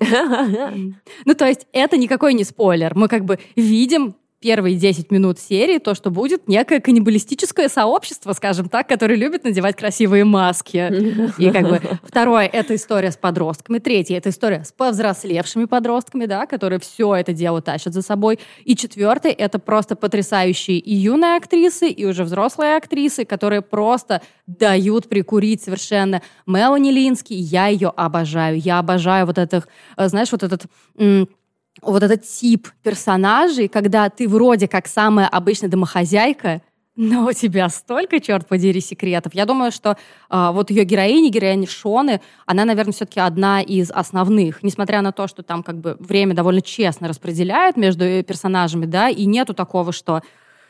[1.25, 2.95] Ну, то есть, это никакой не спойлер.
[2.95, 8.69] Мы как бы видим первые 10 минут серии то, что будет некое каннибалистическое сообщество, скажем
[8.69, 11.33] так, которое любит надевать красивые маски.
[11.41, 13.79] И как бы второе— это история с подростками.
[13.79, 18.37] Третье— это история с повзрослевшими подростками, да, которые все это дело тащат за собой.
[18.65, 25.09] И четвертое— это просто потрясающие и юные актрисы, и уже взрослые актрисы, которые просто дают
[25.09, 26.21] прикурить совершенно.
[26.45, 28.59] Мелани Линский, я ее обожаю.
[28.59, 30.67] Я обожаю вот этих, э, знаешь, вот этот...
[31.81, 36.61] вот этот тип персонажей, когда ты вроде как самая обычная домохозяйка,
[36.95, 39.33] но у тебя столько, черт подери, секретов.
[39.33, 39.97] Я думаю, что
[40.29, 44.63] а, вот ее героиня, героиня Шоны, она, наверное, все-таки одна из основных.
[44.63, 49.09] Несмотря на то, что там как бы время довольно честно распределяют между э, персонажами, да,
[49.09, 50.21] и нету такого, что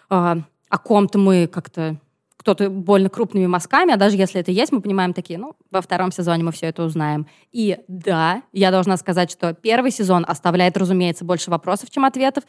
[0.10, 0.38] а,
[0.70, 1.98] о ком-то мы как-то
[2.46, 6.12] кто-то больно крупными мазками, а даже если это есть, мы понимаем такие, ну, во втором
[6.12, 7.26] сезоне мы все это узнаем.
[7.52, 12.44] И да, я должна сказать, что первый сезон оставляет, разумеется, больше вопросов, чем ответов.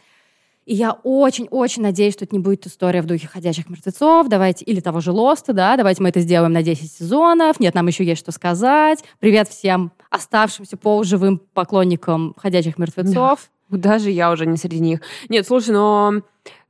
[0.67, 4.81] И я очень-очень надеюсь, что это не будет история в духе «Ходячих мертвецов», давайте, или
[4.81, 8.21] того же «Лоста», да, давайте мы это сделаем на 10 сезонов, нет, нам еще есть
[8.21, 9.03] что сказать.
[9.19, 13.49] Привет всем оставшимся полуживым поклонникам «Ходячих мертвецов».
[13.71, 15.01] Даже я уже не среди них.
[15.29, 16.21] Нет, слушай, но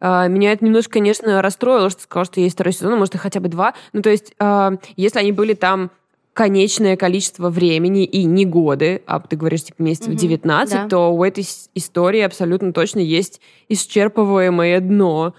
[0.00, 3.14] э, меня это немножко, конечно, расстроило, что ты сказал, что есть второй сезон, а может,
[3.14, 3.74] и хотя бы два.
[3.92, 5.90] Ну, то есть, э, если они были там
[6.32, 10.88] конечное количество времени и не годы, а ты говоришь, типа, месяцев Мгм, 19, да.
[10.88, 15.35] то у этой истории абсолютно точно есть исчерпываемое дно.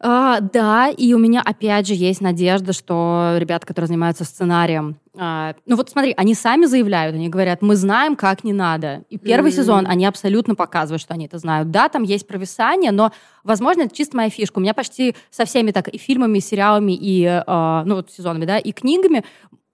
[0.00, 5.56] А, да, и у меня опять же есть надежда, что ребята, которые занимаются сценарием, а,
[5.66, 9.02] ну вот смотри, они сами заявляют, они говорят, мы знаем, как не надо.
[9.10, 9.56] И первый Мгм.
[9.56, 11.72] сезон они абсолютно показывают, что они это знают.
[11.72, 13.10] Да, там есть провисание, но,
[13.42, 14.58] возможно, это чисто моя фишка.
[14.58, 18.44] У меня почти со всеми так и фильмами, и сериалами, и, а, ну вот сезонами,
[18.44, 19.24] да, и книгами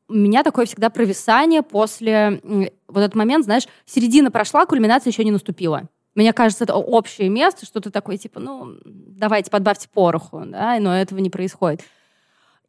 [0.09, 2.41] у меня такое всегда провисание после
[2.89, 5.89] вот этот момент, знаешь, середина прошла, кульминация еще не наступила.
[6.15, 10.97] Мне кажется, это общее место, что ты такой, типа, ну, давайте подбавьте пороху, да, но
[10.97, 11.83] этого не происходит.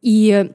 [0.02, 0.52] И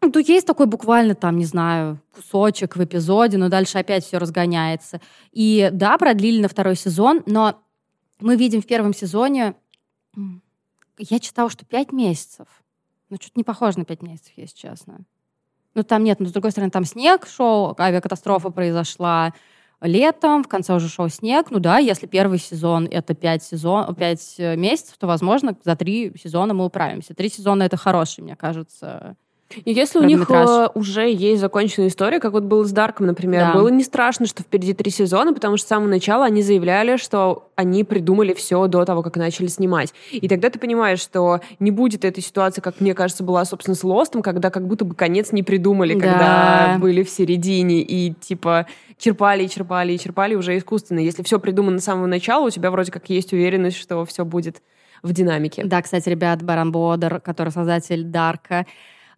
[0.00, 5.00] ну, есть такой буквально там, не знаю, кусочек в эпизоде, но дальше опять все разгоняется.
[5.32, 7.60] И да, продлили на второй сезон, но
[8.20, 9.54] мы видим в первом сезоне,
[10.98, 12.46] я читала, что пять месяцев.
[13.10, 15.00] Ну, что-то не похоже на пять месяцев, если честно.
[15.74, 19.34] Ну, там нет, но с другой стороны, там снег шел, авиакатастрофа произошла
[19.80, 21.50] летом, в конце уже шел снег.
[21.50, 26.12] Ну да, если первый сезон— это пять, сезон, пять э, месяцев, то, возможно, за три
[26.22, 27.14] сезона мы управимся.
[27.14, 29.16] Три сезона— это хороший, мне кажется,
[29.64, 33.46] И если у них э, уже есть законченная история, как вот было с Дарком, например,
[33.46, 33.52] да.
[33.52, 37.48] было не страшно, что впереди три сезона, потому что с самого начала они заявляли, что
[37.56, 39.92] они придумали все до того, как начали снимать.
[40.12, 43.82] И тогда ты понимаешь, что не будет этой ситуации, как мне кажется, была, собственно, с
[43.82, 46.00] Лостом, когда как будто бы конец не придумали, да.
[46.00, 48.66] когда были в середине и типа
[48.98, 51.00] черпали и черпали и черпали уже искусственно.
[51.00, 54.62] Если все придумано с самого начала, у тебя вроде как есть уверенность, что все будет
[55.02, 55.64] в динамике.
[55.64, 58.66] Да, кстати, ребят, Баран Бодер, который создатель Дарка,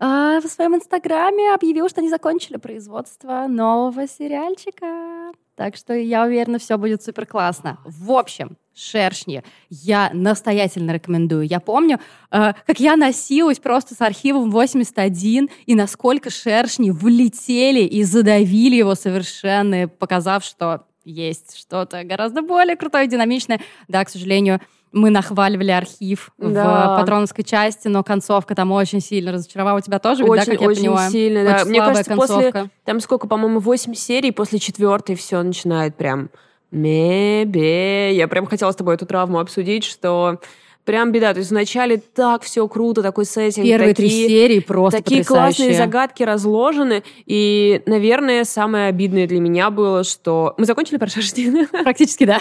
[0.05, 5.31] а, в своем инстаграме объявил, что они закончили производство нового сериальчика.
[5.55, 7.79] Так что я уверена, все будет супер классно.
[7.85, 11.47] В общем, шершни я настоятельно рекомендую.
[11.47, 12.01] Я помню,
[12.33, 18.97] э, как я носилась просто с архивом 81, и насколько шершни влетели и задавили его
[18.97, 23.61] совершенно, показав, что есть что-то гораздо более крутое, динамичное.
[23.87, 24.61] Да, к сожалению,
[24.92, 26.96] мы нахваливали архив да.
[26.96, 29.78] в патроновской части, но концовка там очень сильно разочаровала.
[29.78, 31.11] У тебя тоже, очень, да, как очень я поняла?
[31.11, 31.57] сильно, да.
[31.57, 32.52] Очень Мне кажется, концовка.
[32.52, 36.31] после, там сколько, по-моему, 8 серий, после четвертой все начинает прям
[36.70, 38.14] мебе.
[38.14, 40.40] Я прям хотела с тобой эту травму обсудить, что
[40.85, 41.33] Прям беда.
[41.33, 43.66] То есть вначале так все круто, такой сеттинг.
[43.66, 47.05] Первые такие, три серии просто Такие классные загадки разложены.
[47.25, 50.55] И, наверное, самое обидное для меня было, что...
[50.59, 51.66] Мы закончили про шашни?
[51.83, 52.40] Практически, да.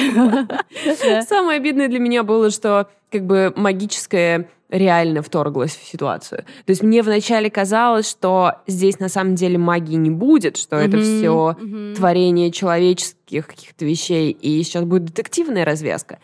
[1.27, 6.45] Самое обидное для меня было, что как бы магическое реально вторглась в ситуацию.
[6.65, 10.97] То есть мне вначале казалось, что здесь на самом деле магии не будет, что это
[10.99, 11.57] все
[11.95, 16.19] творение человеческих каких-то вещей, и сейчас будет детективная развязка.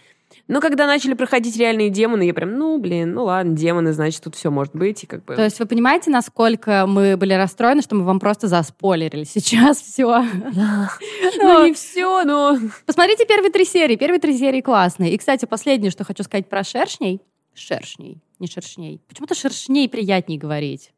[0.48, 4.36] Но когда начали проходить реальные демоны, я прям, ну, блин, ну ладно, демоны, значит, тут
[4.36, 5.04] все может быть.
[5.04, 5.36] И как бы...
[5.36, 10.26] То есть вы понимаете, насколько мы были расстроены, что мы вам просто заспойлерили сейчас все?
[11.40, 12.58] Ну, не все, но...
[12.86, 13.96] Посмотрите первые три серии.
[13.96, 15.14] Первые три серии классные.
[15.14, 17.22] И, кстати, последнее, что хочу сказать про шершней.
[17.54, 19.02] Шершней, не шершней.
[19.08, 20.92] Почему-то шершней приятнее говорить.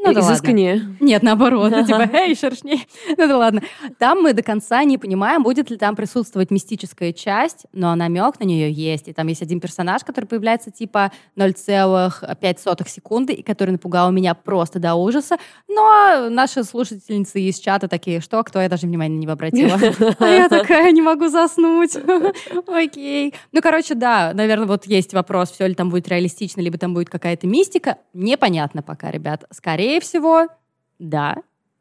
[0.00, 0.74] Ну да Изысканнее.
[0.74, 0.96] ладно.
[1.00, 1.70] Нет, наоборот.
[1.72, 2.86] Ну, типа, эй, шершней.
[3.16, 3.62] Ну да ладно.
[3.98, 8.44] Там мы до конца не понимаем, будет ли там присутствовать мистическая часть, но намек на
[8.44, 9.08] нее есть.
[9.08, 14.78] И там есть один персонаж, который появляется типа 0,5 секунды, и который напугал меня просто
[14.78, 15.36] до ужаса.
[15.68, 19.78] Но наши слушательницы из чата такие, что, кто, я даже внимания не обратила.
[20.20, 21.96] А я такая, не могу заснуть.
[22.66, 23.34] Окей.
[23.52, 27.08] Ну, короче, да, наверное, вот есть вопрос, все ли там будет реалистично, либо там будет
[27.08, 27.98] какая-то мистика.
[28.14, 29.44] Непонятно пока, ребят.
[29.50, 30.48] Скорее Скорее всего,
[30.98, 31.36] да.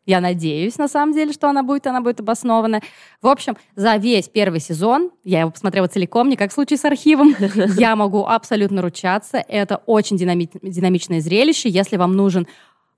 [0.06, 2.80] Я надеюсь, на самом деле, что она будет, она будет обоснована.
[3.22, 6.86] В общем, за весь первый сезон, я его посмотрела целиком, не как в случае с
[6.86, 7.36] архивом,
[7.78, 9.44] я могу абсолютно ручаться.
[9.46, 11.68] Это очень динами- динамичное зрелище.
[11.68, 12.48] Если вам нужен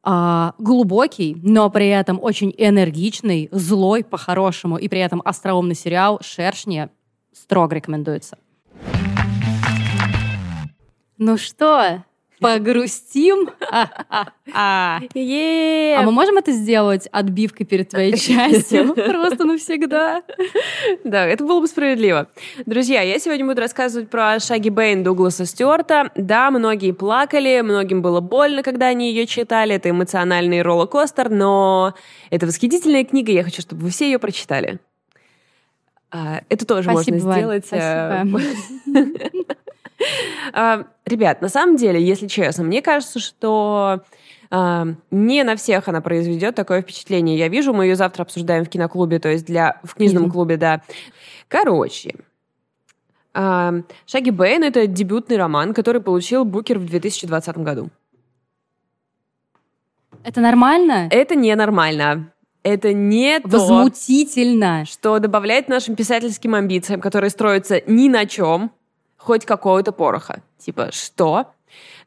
[0.03, 6.87] а, глубокий, но при этом очень энергичный, злой по-хорошему, и при этом остроумный сериал «Шершни»
[7.33, 8.37] строго рекомендуется.
[11.17, 12.03] Ну что,
[12.39, 13.49] Погрустим?
[14.53, 18.93] А мы можем это сделать отбивкой перед твоей частью?
[18.95, 20.23] Просто навсегда.
[21.03, 22.27] Да, это было бы справедливо.
[22.65, 26.11] Друзья, я сегодня буду рассказывать про Шаги Бэйн Дугласа Стюарта.
[26.15, 29.75] Да, многие плакали, многим было больно, когда они ее читали.
[29.75, 31.93] Это эмоциональный роллер-костер, но
[32.29, 34.79] это восхитительная книга, я хочу, чтобы вы все ее прочитали.
[36.11, 37.67] А, это тоже Спасибо, можно сделать.
[37.71, 39.45] Э, Спасибо.
[40.53, 44.01] А, ребят, на самом деле, если честно, мне кажется, что
[44.49, 47.37] а, не на всех она произведет такое впечатление.
[47.37, 50.81] Я вижу, мы ее завтра обсуждаем в киноклубе, то есть для в книжном клубе, да.
[51.47, 52.15] Короче,
[53.33, 53.73] а,
[54.05, 57.89] Шаги Бэйн— это дебютный роман, который получил Букер в 2020 году.
[60.23, 61.07] Это нормально?
[61.11, 62.33] Это ненормально.
[62.63, 64.83] Это не Возмутительно.
[64.85, 68.71] то, что добавляет нашим писательским амбициям, которые строятся ни на чем,
[69.19, 70.41] хоть какого-то пороха.
[70.57, 71.51] Типа, что?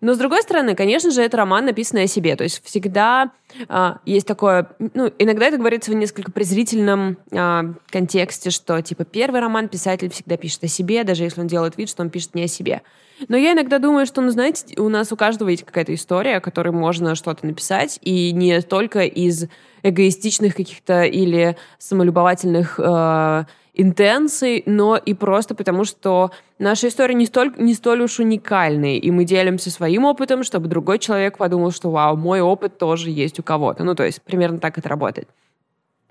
[0.01, 2.35] Но, с другой стороны, конечно же, это роман, написанный о себе.
[2.35, 3.31] То есть всегда
[3.69, 4.69] э, есть такое...
[4.95, 10.37] Ну, иногда это говорится в несколько презрительном э, контексте, что, типа, первый роман писатель всегда
[10.37, 12.83] пишет о себе, даже если он делает вид, что он пишет не о себе.
[13.29, 16.41] Но я иногда думаю, что, ну, знаете, у нас у каждого есть какая-то история, о
[16.41, 19.45] которой можно что-то написать, и не только из
[19.85, 23.45] эгоистичных каких-то или самолюбовательных э,
[23.75, 29.11] интенций, но и просто потому, что наша история не столь, не столь уж уникальная, и
[29.11, 33.43] мы делимся своим опытом, чтобы другой человек подумал, что вау, мой опыт тоже есть у
[33.43, 33.85] кого-то.
[33.85, 35.29] Ну, то есть примерно так это работает.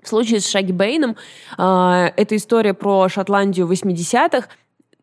[0.02, 1.16] В случае с Шаги Бэйном
[1.56, 4.48] э, это история про Шотландию 80-х,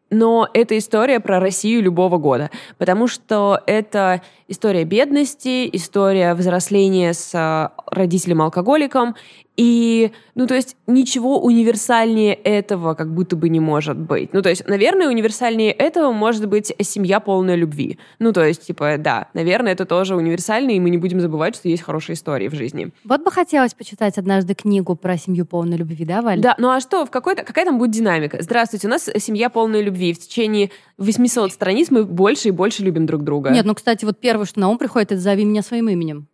[0.10, 7.72] но это история про Россию любого года, потому что это история бедности, история взросления с
[7.92, 9.16] родителем-алкоголиком.
[9.58, 14.32] И, ну, то есть ничего универсальнее этого как будто бы не может быть.
[14.32, 18.00] Ну, то есть, наверное, универсальнее этого может быть семья полная любви.
[18.20, 21.68] Ну, то есть, типа, да, наверное, это тоже универсально, и мы не будем забывать, что
[21.68, 22.94] есть хорошие истории в жизни.
[23.04, 26.40] Вот бы хотелось почитать однажды книгу про семью полной любви, да, Валь?
[26.40, 28.42] Да, ну а что, в какой-то, какая там будет динамика?
[28.42, 30.14] Здравствуйте, у нас семья полной любви.
[30.14, 33.50] В течение 800 страниц мы больше и больше любим друг друга.
[33.50, 36.28] Нет, ну, кстати, вот первое, что на ум приходит, это «Зови меня своим именем».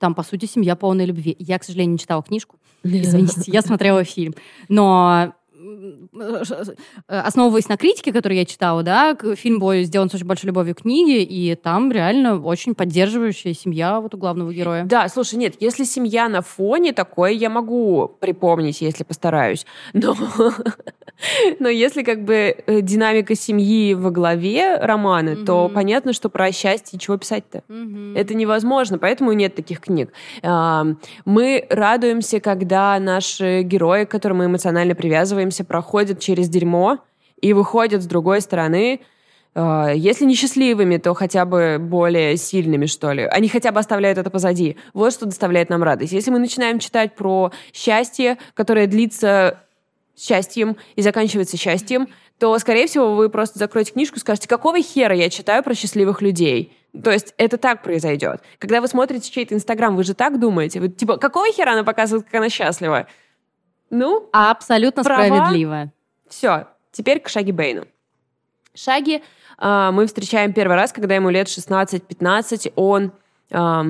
[0.00, 1.36] Там, по сути, семья полной любви.
[1.38, 2.56] Я, к сожалению, не читала книжку.
[2.82, 4.34] Извините, я смотрела фильм.
[4.68, 5.34] Но
[7.06, 10.82] основываясь на критике, которую я читала, да, фильм был сделан с очень большой любовью к
[10.82, 14.84] книге, и там реально очень поддерживающая семья вот у главного героя.
[14.84, 19.66] Да, слушай, нет, если семья на фоне такое, я могу припомнить, если постараюсь.
[19.92, 20.16] Но,
[21.58, 25.44] но если как бы э, динамика семьи во главе романа, mm-hmm.
[25.44, 27.62] то понятно, что про счастье чего писать-то.
[27.68, 28.18] Mm-hmm.
[28.18, 30.12] Это невозможно, поэтому нет таких книг.
[30.42, 36.98] Мы радуемся, когда наши герои, к которым мы эмоционально привязываемся, проходят через дерьмо
[37.40, 39.00] и выходят с другой стороны,
[39.54, 43.24] э, если не счастливыми, то хотя бы более сильными, что ли.
[43.24, 44.76] Они хотя бы оставляют это позади.
[44.94, 46.12] Вот что доставляет нам радость.
[46.12, 49.60] Если мы начинаем читать про счастье, которое длится
[50.16, 52.08] счастьем и заканчивается счастьем,
[52.38, 56.22] то, скорее всего, вы просто закроете книжку и скажете, какого хера я читаю про счастливых
[56.22, 56.72] людей?
[57.04, 58.40] То есть это так произойдет.
[58.58, 60.80] Когда вы смотрите чей-то Инстаграм, вы же так думаете?
[60.80, 63.06] Вы, типа, какого хера она показывает, как она счастлива?
[63.90, 65.24] Ну, абсолютно права.
[65.24, 65.92] справедливо.
[66.28, 67.86] Все, теперь к Шаги Бейну.
[68.74, 69.22] Шаги
[69.58, 72.72] э, мы встречаем первый раз, когда ему лет 16-15.
[72.76, 73.12] Он
[73.50, 73.82] э,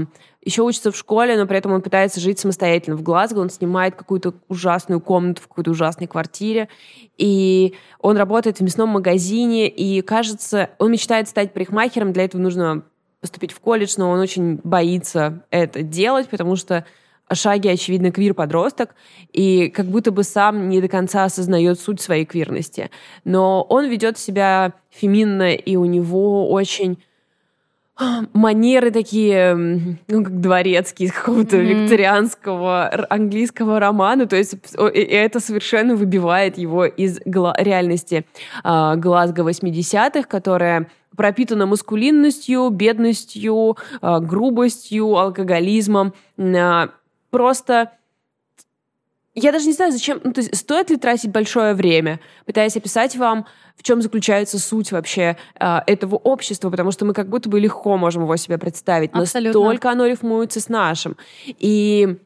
[0.42, 3.40] еще учится в школе, но при этом он пытается жить самостоятельно в Глазго.
[3.40, 6.70] Он снимает какую-то ужасную комнату в какой-то ужасной квартире.
[7.18, 9.68] И он работает в мясном магазине.
[9.68, 12.14] И, кажется, он мечтает стать парикмахером.
[12.14, 12.84] Для этого нужно
[13.20, 16.86] поступить в колледж, но он очень боится это делать, потому что
[17.32, 18.94] Шаги, очевидно, квир-подросток,
[19.32, 22.90] и как будто бы сам не до конца осознает суть своей квирности.
[23.24, 26.98] Но он ведет себя феминно, и у него очень
[28.32, 31.82] манеры такие, ну, как дворецкие из какого-то mm-hmm.
[31.82, 34.54] викторианского английского романа, то есть
[34.94, 38.24] и это совершенно выбивает его из гла- реальности
[38.64, 46.14] э, Глазго 80-х, которая пропитана маскулинностью, бедностью, э, грубостью, алкоголизмом.
[46.38, 46.88] Э,
[47.30, 47.92] просто
[49.34, 53.16] я даже не знаю, зачем, ну, то есть стоит ли тратить большое время, пытаясь описать
[53.16, 57.60] вам, в чем заключается суть вообще э, этого общества, потому что мы как будто бы
[57.60, 59.60] легко можем его себе представить, Абсолютно.
[59.60, 61.16] настолько оно рифмуется с нашим.
[61.46, 62.18] И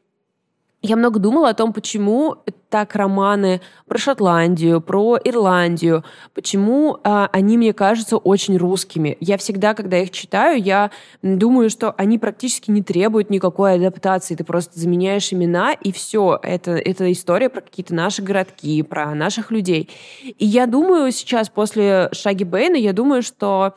[0.85, 2.37] я много думала о том, почему
[2.69, 9.17] так романы про Шотландию, про Ирландию, почему а, они мне кажутся очень русскими.
[9.19, 14.35] Я всегда, когда их читаю, я думаю, что они практически не требуют никакой адаптации.
[14.35, 16.39] Ты просто заменяешь имена, и все.
[16.43, 19.89] Это, это история про какие-то наши городки, про наших людей.
[20.23, 23.75] И я думаю сейчас, после Шаги Бэйна, я думаю, что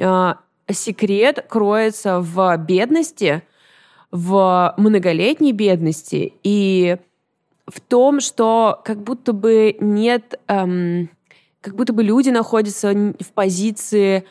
[0.00, 0.38] а,
[0.70, 3.42] секрет кроется в бедности,
[4.10, 6.96] в многолетней бедности и
[7.66, 11.10] в том, что как будто бы нет, эм,
[11.60, 14.24] как будто бы люди находятся в позиции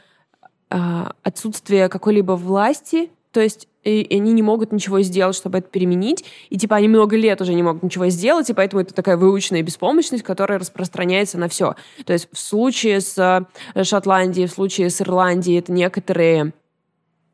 [0.70, 5.70] э, отсутствия какой-либо власти, то есть и, и они не могут ничего сделать, чтобы это
[5.70, 9.16] переменить, и типа они много лет уже не могут ничего сделать, и поэтому это такая
[9.16, 11.76] выученная беспомощность, которая распространяется на все.
[12.06, 16.54] То есть в случае с э, Шотландией, в случае с Ирландией это некоторые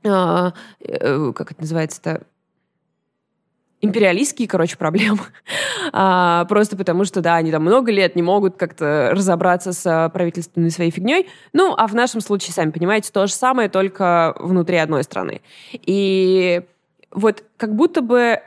[0.04, 0.52] э,
[0.82, 2.24] э, как это называется-то,
[3.84, 5.20] империалистские, короче, проблемы.
[5.92, 10.72] а, просто потому что, да, они там много лет не могут как-то разобраться с правительственной
[10.72, 11.30] своей фигней.
[11.52, 15.42] Ну, а в нашем случае, сами понимаете, то же самое, только внутри одной страны.
[15.74, 16.62] И
[17.12, 18.40] вот как будто бы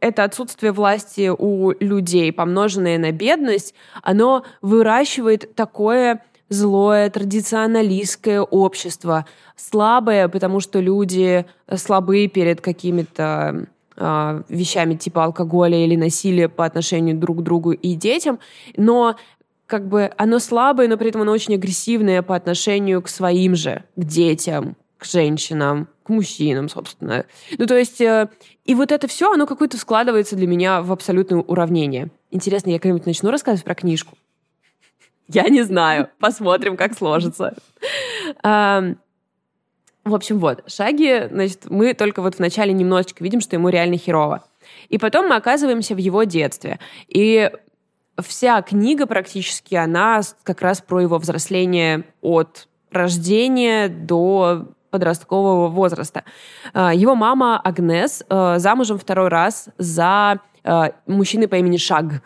[0.00, 10.26] это отсутствие власти у людей, помноженное на бедность, оно выращивает такое злое традиционалистское общество, слабое,
[10.28, 11.44] потому что люди
[11.76, 13.68] слабые перед какими-то
[14.00, 18.40] э, вещами типа алкоголя или насилия по отношению друг к другу и детям,
[18.76, 19.16] но
[19.66, 23.84] как бы оно слабое, но при этом оно очень агрессивное по отношению к своим же,
[23.94, 27.24] к детям, к женщинам, к мужчинам, собственно.
[27.56, 28.28] Ну, то есть, э,
[28.64, 32.10] и вот это все, оно какое-то складывается для меня в абсолютное уравнение.
[32.30, 34.16] Интересно, я когда-нибудь начну рассказывать про книжку?
[35.28, 36.08] Я не знаю.
[36.18, 37.54] Посмотрим, как сложится.
[40.04, 44.44] В общем, вот, Шаги, значит, мы только вот вначале немножечко видим, что ему реально херово.
[44.88, 46.78] И потом мы оказываемся в его детстве.
[47.08, 47.50] И
[48.18, 56.24] вся книга практически, она как раз про его взросление от рождения до подросткового возраста.
[56.74, 62.22] А, его мама Агнес а, замужем второй раз за а, мужчиной по имени Шаг.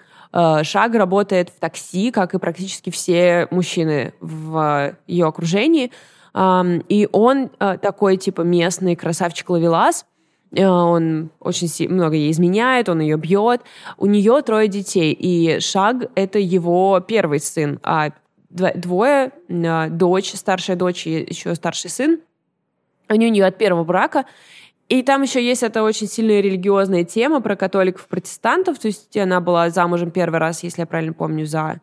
[0.62, 5.92] Шаг работает в такси, как и практически все мужчины в ее окружении.
[6.36, 10.06] И он такой, типа, местный красавчик-ловелас.
[10.56, 13.62] Он очень много ей изменяет, он ее бьет.
[13.98, 18.10] У нее трое детей, и Шаг— это его первый сын, а
[18.50, 22.20] двое, дочь, старшая дочь и еще старший сын,
[23.08, 24.26] они у нее от первого брака.
[24.88, 28.78] И там еще есть эта очень сильная религиозная тема про католиков, протестантов.
[28.78, 31.80] То есть она была замужем первый раз, если я правильно помню, за...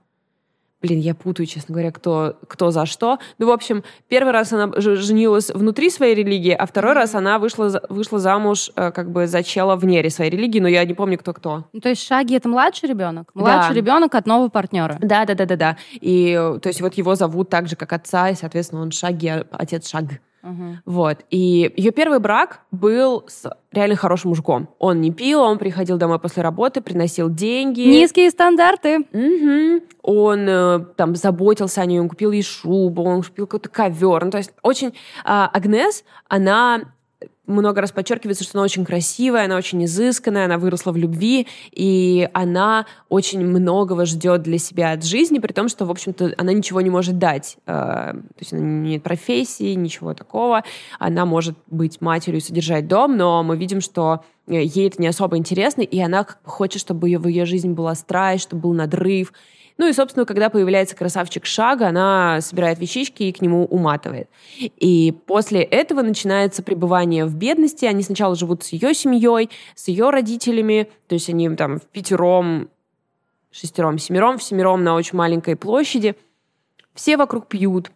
[0.82, 3.20] Блин, я путаю, честно говоря, кто, кто за что.
[3.38, 7.82] Ну, в общем, первый раз она женилась внутри своей религии, а второй раз она вышла,
[7.90, 11.34] вышла замуж э, как бы за чела вне своей религии, но я не помню, кто
[11.34, 11.66] кто.
[11.74, 13.30] Ну, то есть Шаги— это младший ребенок?
[13.36, 13.80] Младший да.
[13.80, 14.98] ребенок от нового партнера?
[15.02, 15.78] Да, да, да, да, да.
[15.94, 19.46] И то есть вот его зовут так же, как отца, и, соответственно, он Шаги, а
[19.52, 20.06] отец Шаг.
[20.44, 20.76] Uh-huh.
[20.86, 21.20] Вот.
[21.30, 24.70] И ее первый брак был с реально хорошим мужиком.
[24.80, 27.82] Он не пил, он приходил домой после работы, приносил деньги.
[27.82, 29.00] Низкие стандарты.
[29.00, 29.84] Угу.
[30.04, 34.26] Он э, там заботился о ней, он купил ей шубу, он купил какой-то ковер.
[34.26, 34.94] Ну, то есть очень...
[35.24, 36.82] А, Агнес, она
[37.48, 42.30] много раз подчеркивается, что она очень красивая, она очень изысканная, она выросла в любви, и
[42.34, 46.82] она очень многого ждет для себя от жизни, при том, что, в общем-то, она ничего
[46.82, 47.58] не может дать.
[47.66, 50.64] Э, то есть она не имеет профессии, ничего такого.
[51.00, 55.38] Она может быть матерью и содержать дом, но мы видим, что ей это не особо
[55.38, 59.34] интересно, и она хочет, чтобы в ее жизни была страсть, чтобы был надрыв,
[59.82, 64.30] ну и, собственно, когда появляется красавчик Шага, она собирает вещички и к нему уматывает.
[64.60, 67.86] И после этого начинается пребывание в бедности.
[67.86, 72.70] Они сначала живут с ее семьей, с ее родителями, то есть они там в пятером,
[73.50, 76.16] шестером, семером, в семером на очень маленькой площади.
[76.94, 77.90] Все вокруг пьют,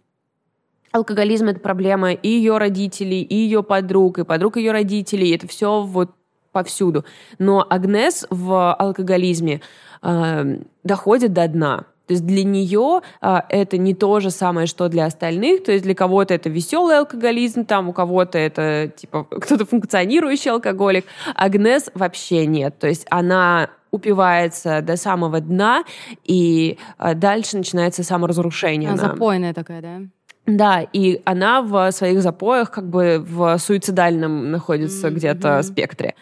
[0.92, 5.36] алкоголизм это проблема и ее родителей, и ее подруг, и подруг ее родителей.
[5.36, 6.16] Это все вот
[6.56, 7.04] повсюду.
[7.38, 9.60] Но Агнес в алкоголизме
[10.02, 11.84] э, доходит до дна.
[12.08, 15.64] То есть для нее а, это не то же самое, что для остальных.
[15.64, 21.06] То есть для кого-то это веселый алкоголизм, там у кого-то это типа кто-то функционирующий алкоголик.
[21.36, 22.80] Агнес вообще нет.
[22.80, 25.84] То есть она упивается до самого дна,
[26.24, 28.92] и а, дальше начинается саморазрушение.
[28.92, 30.02] А, запойная такая, да?
[30.46, 35.16] Да, и она в своих запоях как бы в суицидальном находится mm-hmm.
[35.16, 36.14] где-то спектре.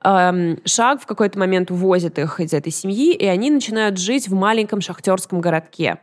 [0.00, 4.80] Шаг в какой-то момент увозит их из этой семьи, и они начинают жить в маленьком
[4.80, 5.98] шахтерском городке.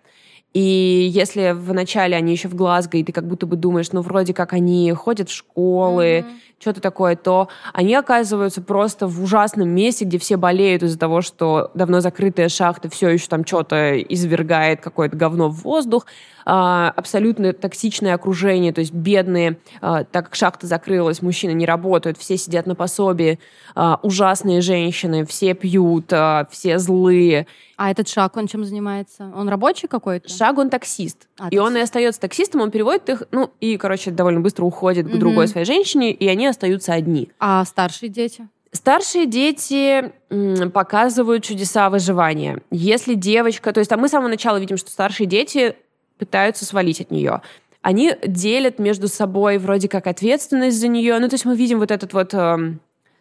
[0.53, 4.33] И если вначале они еще в Глазго, и ты как будто бы думаешь, ну, вроде
[4.33, 6.25] как они ходят в школы, mm-hmm.
[6.59, 11.71] что-то такое, то они оказываются просто в ужасном месте, где все болеют из-за того, что
[11.73, 16.05] давно закрытая шахта все еще там что-то извергает, какое-то говно в воздух.
[16.45, 22.19] А, абсолютно токсичное окружение, то есть бедные, а, так как шахта закрылась, мужчины не работают,
[22.19, 23.39] все сидят на пособии,
[23.73, 26.13] а, ужасные женщины, все пьют,
[26.51, 27.47] все злые.
[27.77, 29.31] А этот Шаг, он чем занимается?
[29.35, 30.29] Он рабочий какой-то?
[30.29, 31.27] Шаг, он таксист.
[31.39, 31.63] А, и таксист.
[31.63, 35.47] он и остается таксистом, он переводит их, ну, и, короче, довольно быстро уходит к другой
[35.47, 37.31] своей женщине, и они остаются одни.
[37.39, 38.47] А старшие дети?
[38.71, 40.11] Старшие дети
[40.73, 42.61] показывают чудеса выживания.
[42.71, 45.75] Если девочка, то есть там мы с самого начала видим, что старшие дети
[46.17, 47.41] пытаются свалить от нее.
[47.81, 51.19] Они делят между собой вроде как ответственность за нее.
[51.19, 52.57] Ну, то есть мы видим вот этот вот э,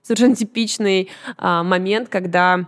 [0.03, 2.66] совершенно типичный э, момент, когда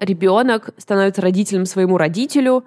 [0.00, 2.64] ребенок становится родителем своему родителю,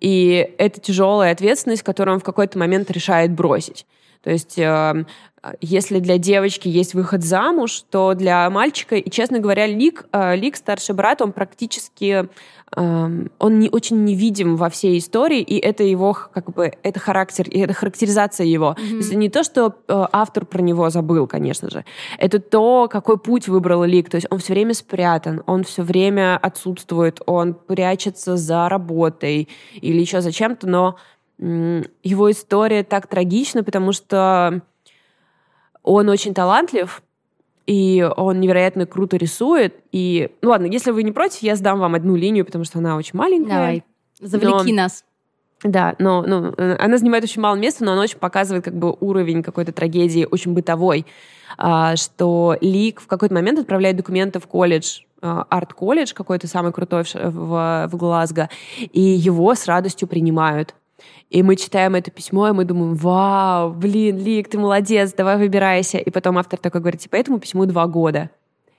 [0.00, 3.86] и это тяжелая ответственность, которую он в какой-то момент решает бросить.
[4.22, 5.04] То есть э,
[5.60, 10.56] если для девочки есть выход замуж, то для мальчика, и, честно говоря, Лик, э, Лик
[10.56, 12.28] старший брат, он практически
[12.76, 17.60] он не очень невидим во всей истории, и это его как бы это характер, и
[17.60, 18.76] это характеризация его.
[18.78, 18.88] Mm-hmm.
[18.90, 21.84] То есть это не то, что э, автор про него забыл, конечно же,
[22.18, 24.10] это то, какой путь выбрал Лик.
[24.10, 29.48] То есть он все время спрятан, он все время отсутствует, он прячется за работой
[29.80, 30.96] или еще за чем-то, но
[31.38, 34.62] его история так трагична, потому что
[35.88, 37.02] он очень талантлив,
[37.66, 39.74] и он невероятно круто рисует.
[39.92, 42.96] И, ну ладно, если вы не против, я сдам вам одну линию, потому что она
[42.96, 43.54] очень маленькая.
[43.54, 43.84] Давай,
[44.20, 44.82] завлеки но...
[44.82, 45.04] нас.
[45.64, 49.42] Да, но ну, она занимает очень мало места, но она очень показывает как бы уровень
[49.42, 51.04] какой-то трагедии, очень бытовой,
[51.56, 57.02] а, что Лик в какой-то момент отправляет документы в колледж, а, арт-колледж какой-то самый крутой
[57.02, 60.76] в, в, в Глазго, и его с радостью принимают.
[61.30, 65.98] И мы читаем это письмо, и мы думаем, вау, блин, Лик, ты молодец, давай выбирайся.
[65.98, 68.30] И потом автор такой говорит, типа, этому письму два года.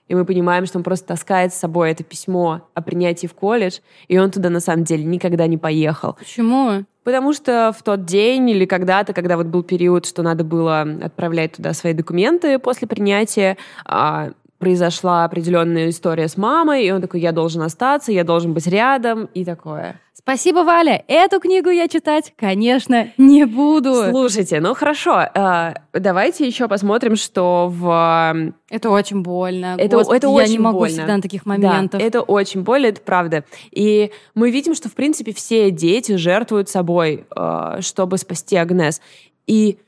[0.07, 3.79] и мы понимаем, что он просто таскает с собой это письмо о принятии в колледж,
[4.07, 6.13] и он туда на самом деле никогда не поехал.
[6.13, 6.83] Почему?
[7.03, 11.53] Потому что в тот день или когда-то, когда вот был период, что надо было отправлять
[11.53, 17.31] туда свои документы после принятия, а, произошла определенная история с мамой, и он такой, я
[17.31, 19.99] должен остаться, я должен быть рядом, и такое.
[20.29, 21.03] Спасибо, Валя.
[21.07, 23.95] Эту книгу я читать, конечно, не буду.
[24.11, 28.53] Слушайте, ну хорошо, э, давайте еще посмотрим, что в...
[28.69, 29.75] Это очень больно.
[29.79, 30.97] Это, Господи, это я очень не могу больно.
[30.97, 31.99] всегда на таких моментах.
[31.99, 33.43] Да, это очень больно, это правда.
[33.71, 39.01] И мы видим, что, в принципе, все дети жертвуют собой, э, чтобы спасти Агнес.
[39.47, 39.79] И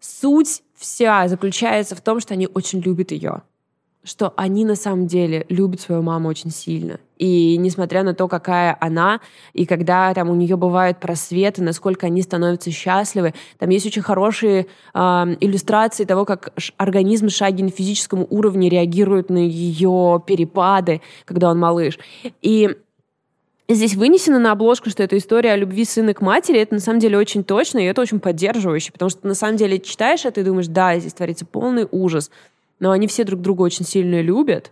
[0.00, 3.42] суть вся заключается в том, что они очень любят ее
[4.04, 7.00] что они на самом деле любят свою маму очень сильно.
[7.16, 9.20] И несмотря на то, какая она,
[9.52, 14.66] и когда там у нее бывают просветы, насколько они становятся счастливы, там есть очень хорошие
[14.92, 14.98] э,
[15.40, 21.98] иллюстрации того, как организм Шаги на физическом уровне реагирует на ее перепады, когда он малыш.
[22.42, 22.76] И
[23.66, 26.60] Здесь вынесено на обложку, что это история о любви сына к матери.
[26.60, 29.78] Это на самом деле очень точно, и это очень поддерживающе, потому что на самом деле
[29.78, 32.30] читаешь это и думаешь, да, здесь творится полный ужас
[32.84, 34.70] но они все друг друга очень сильно любят.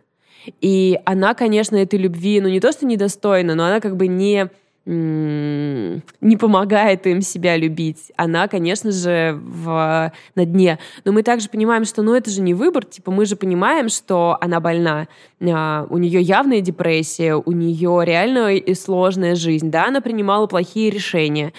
[0.60, 4.50] И она, конечно, этой любви, ну не то, что недостойна, но она как бы не
[4.84, 8.10] не помогает им себя любить.
[8.16, 10.80] Она, конечно же, в, на дне.
[11.04, 12.84] Но мы также понимаем, что ну это же не выбор.
[12.84, 15.06] Типа мы же понимаем, что она больна.
[15.40, 19.70] А, у нее явная депрессия, у нее реально и сложная жизнь.
[19.70, 21.52] Да, она принимала плохие решения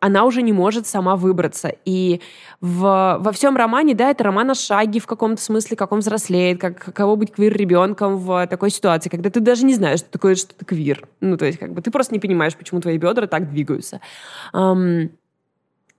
[0.00, 1.72] она уже не может сама выбраться.
[1.84, 2.20] И
[2.60, 6.60] в, во всем романе, да, это роман о шаге в каком-то смысле, как он взрослеет,
[6.60, 10.64] как каково быть квир-ребенком в такой ситуации, когда ты даже не знаешь, что такое что-то
[10.64, 11.06] квир.
[11.20, 14.00] Ну, то есть, как бы ты просто не понимаешь, почему твои бедра так двигаются.
[14.54, 15.10] Um,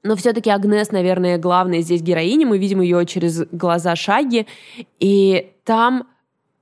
[0.03, 2.47] но все-таки Агнес, наверное, главная здесь героиня.
[2.47, 4.47] Мы видим ее через глаза Шаги.
[4.99, 6.07] И там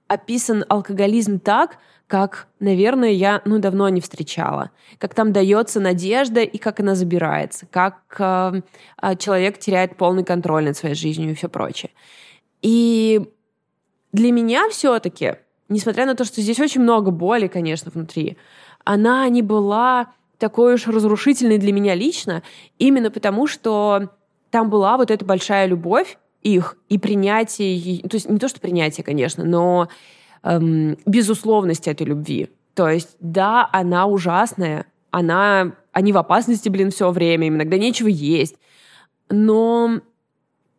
[0.07, 1.77] описан алкоголизм так,
[2.09, 4.71] как, наверное, я ну, давно не встречала.
[4.97, 8.61] Как там дается надежда и как она забирается, как э,
[9.19, 11.91] человек теряет полный контроль над своей жизнью и все прочее.
[12.63, 13.29] И
[14.11, 15.35] для меня все-таки,
[15.69, 18.37] несмотря на то, что здесь очень много боли, конечно, внутри,
[18.83, 22.41] она не была такой уж разрушительной для меня лично,
[22.79, 24.09] именно потому что
[24.49, 29.03] там была вот эта большая любовь их и принятие, то есть не то, что принятие,
[29.03, 29.89] конечно, но
[30.43, 32.49] эм, безусловность этой любви.
[32.73, 38.07] То есть, да, она ужасная, она, они в опасности, блин, все время, им иногда нечего
[38.07, 38.55] есть.
[39.29, 40.01] Но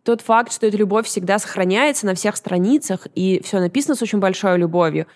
[0.03, 4.19] тот факт, что эта любовь всегда сохраняется на всех страницах, и все написано с очень
[4.19, 5.07] большой любовью,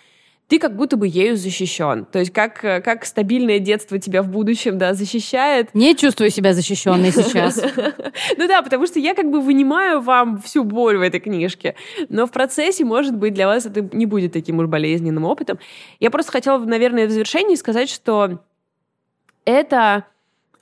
[0.48, 2.04] ты как будто бы ею защищен.
[2.04, 5.74] То есть как, как стабильное детство тебя в будущем да, защищает.
[5.74, 7.62] Не чувствую себя защищенной сейчас.
[8.36, 11.74] Ну да, потому что я как бы вынимаю вам всю боль в этой книжке.
[12.08, 15.58] Но в процессе, может быть, для вас это не будет таким уж болезненным опытом.
[16.00, 18.40] Я просто хотела, наверное, в завершении сказать, что
[19.44, 20.04] это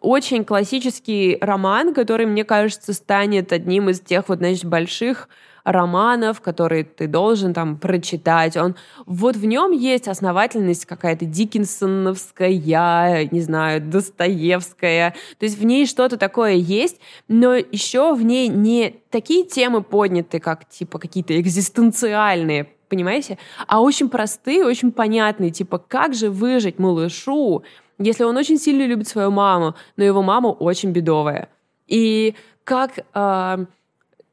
[0.01, 5.29] очень классический роман, который, мне кажется, станет одним из тех вот, значит, больших
[5.65, 8.57] романов, которые ты должен там прочитать.
[8.57, 8.75] Он,
[9.07, 15.15] вот в нем есть основательность какая-то диккенсоновская, не знаю, Достоевская.
[15.39, 20.41] То есть в ней что-то такое есть, но еще в ней не такие темы подняты,
[20.41, 23.39] как типа какие-то экзистенциальные, понимаете?
[23.67, 27.63] А очень простые, очень понятные, типа как же выжить малышу,
[27.99, 31.49] если он очень сильно любит свою маму, но его мама очень бедовая.
[31.87, 32.35] И
[32.65, 32.99] как...
[33.15, 33.67] Э,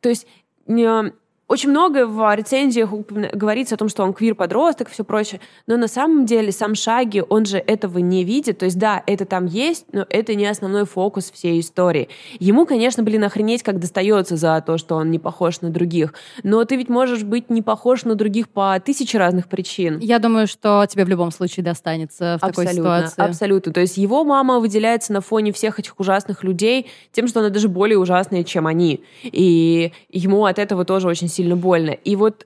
[0.01, 0.25] то есть
[0.69, 1.28] 你。
[1.49, 2.91] Очень много в рецензиях
[3.33, 7.23] говорится о том, что он квир-подросток и все прочее, но на самом деле сам Шаги,
[7.27, 10.85] он же этого не видит, то есть да, это там есть, но это не основной
[10.85, 12.07] фокус всей истории.
[12.39, 16.63] Ему, конечно, блин, охренеть как достается за то, что он не похож на других, но
[16.65, 19.97] ты ведь можешь быть не похож на других по тысяче разных причин.
[19.99, 23.21] Я думаю, что тебе в любом случае достанется в абсолютно, такой ситуации.
[23.21, 27.49] Абсолютно, то есть его мама выделяется на фоне всех этих ужасных людей тем, что она
[27.49, 31.91] даже более ужасная, чем они, и ему от этого тоже очень сильно сильно больно.
[31.91, 32.45] И вот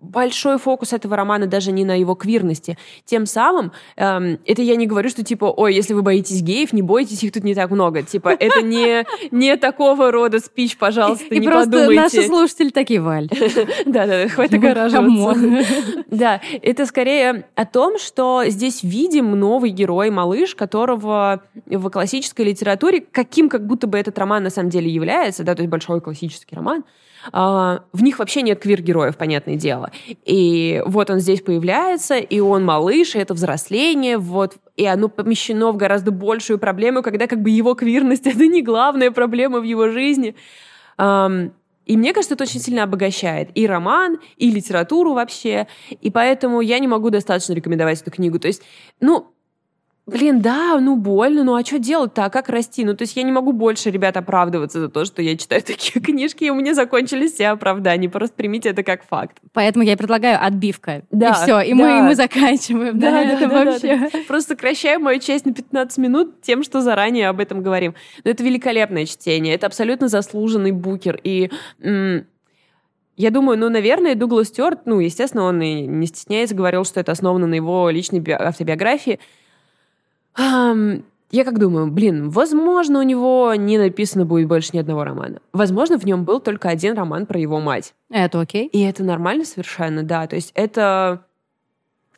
[0.00, 2.78] большой фокус этого романа даже не на его квирности.
[3.04, 6.82] Тем самым, эм, это я не говорю, что типа, ой, если вы боитесь геев, не
[6.82, 8.02] бойтесь, их тут не так много.
[8.02, 12.00] Типа, это не, не такого рода спич, пожалуйста, и не просто подумайте.
[12.00, 13.28] наши слушатели такие, Валь.
[13.86, 15.64] Да-да, хватит огораживаться.
[16.10, 23.00] Да, это скорее о том, что здесь видим новый герой, малыш, которого в классической литературе,
[23.00, 26.54] каким как будто бы этот роман на самом деле является, да, то есть большой классический
[26.54, 26.84] роман,
[27.32, 29.90] а, в них вообще нет квир-героев, понятное дело.
[30.24, 35.72] И вот он здесь появляется, и он малыш, и это взросление, вот, и оно помещено
[35.72, 39.88] в гораздо большую проблему, когда как бы его квирность— это не главная проблема в его
[39.88, 40.34] жизни.
[41.88, 45.66] И мне кажется, это очень сильно обогащает и роман, и литературу вообще.
[46.02, 48.38] И поэтому я не могу достаточно рекомендовать эту книгу.
[48.38, 48.62] То есть,
[49.00, 49.32] ну,
[50.08, 52.82] Блин, да, ну больно, ну а что делать-то, а как расти?
[52.82, 56.00] Ну, то есть я не могу больше, ребят, оправдываться за то, что я читаю такие
[56.00, 58.08] книжки, и у меня закончились все оправдания.
[58.08, 59.36] Просто примите это как факт.
[59.52, 61.02] Поэтому я предлагаю отбивка.
[61.10, 61.76] Да, и все, и, да.
[61.76, 63.96] мы, и мы заканчиваем да, да, это да, вообще.
[63.96, 64.18] Да, да.
[64.26, 67.94] Просто сокращаем мою честь на 15 минут тем, что заранее об этом говорим.
[68.24, 71.20] Но это великолепное чтение, это абсолютно заслуженный букер.
[71.22, 71.50] И
[73.18, 77.12] я думаю, ну, наверное, Дуглас Стюарт, ну, естественно, он и не стесняется, говорил, что это
[77.12, 79.18] основано на его личной автобиографии.
[81.30, 85.40] Я как думаю, блин, возможно, у него не написано будет больше ни одного романа.
[85.52, 87.92] Возможно, в нем был только один роман про его мать.
[88.10, 88.68] Это окей.
[88.68, 90.26] И это нормально совершенно, да.
[90.26, 91.26] То есть это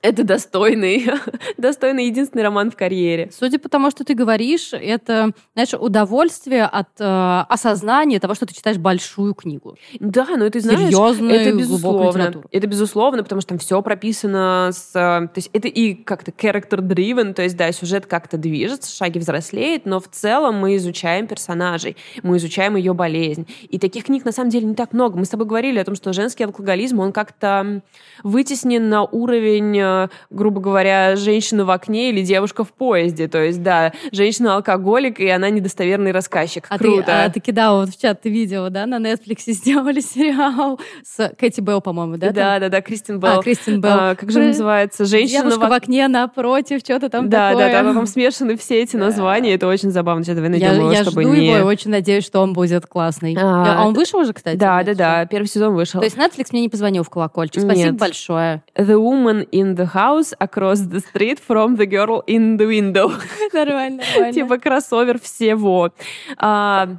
[0.03, 1.11] это достойный,
[1.59, 3.31] достойный единственный роман в карьере.
[3.33, 8.55] Судя по тому, что ты говоришь, это, знаешь, удовольствие от э, осознания того, что ты
[8.55, 9.77] читаешь большую книгу.
[9.99, 12.43] Да, но это, знаешь, Серьезную, это безусловно.
[12.51, 14.91] Это безусловно, потому что там все прописано с...
[14.95, 19.85] Э, то есть это и как-то character-driven, то есть, да, сюжет как-то движется, шаги взрослеет,
[19.85, 23.47] но в целом мы изучаем персонажей, мы изучаем ее болезнь.
[23.69, 25.19] И таких книг, на самом деле, не так много.
[25.19, 27.83] Мы с тобой говорили о том, что женский алкоголизм, он как-то
[28.23, 29.90] вытеснен на уровень э,
[30.31, 33.29] грубо говоря, женщина в окне или девушка в поезде.
[33.29, 36.67] То есть, да, женщина-алкоголик, и она недостоверный рассказчик.
[36.69, 37.03] А Круто.
[37.03, 41.33] Ты, а ты кидала вот в чат, ты видела, да, на Netflix сделали сериал с
[41.39, 42.31] Кэти Белл, по-моему, да?
[42.31, 42.61] Да, там?
[42.61, 43.41] да, да, Кристин Белл.
[43.41, 43.93] А, Кристин Белл.
[43.93, 45.05] А, как же называется?
[45.05, 45.69] Женщина Девушка в...
[45.69, 47.73] в окне напротив, что-то там да, такое.
[47.73, 50.25] Да, да, там смешаны все эти названия, это очень забавно.
[50.25, 51.47] Сейчас давай найдем я, его, я чтобы жду не...
[51.47, 53.37] его и очень надеюсь, что он будет классный.
[53.39, 54.57] А, а он вышел уже, кстати?
[54.57, 56.01] Да, да, да, первый сезон вышел.
[56.01, 57.63] То есть Netflix мне не позвонил в колокольчик.
[57.63, 57.97] Спасибо Нет.
[57.97, 58.63] большое.
[58.77, 63.13] The Woman in the House Across the Street from the Girl in the Window.
[63.53, 64.33] Нормально, нормально.
[64.33, 65.93] Типа кроссовер всего.
[66.37, 66.97] А,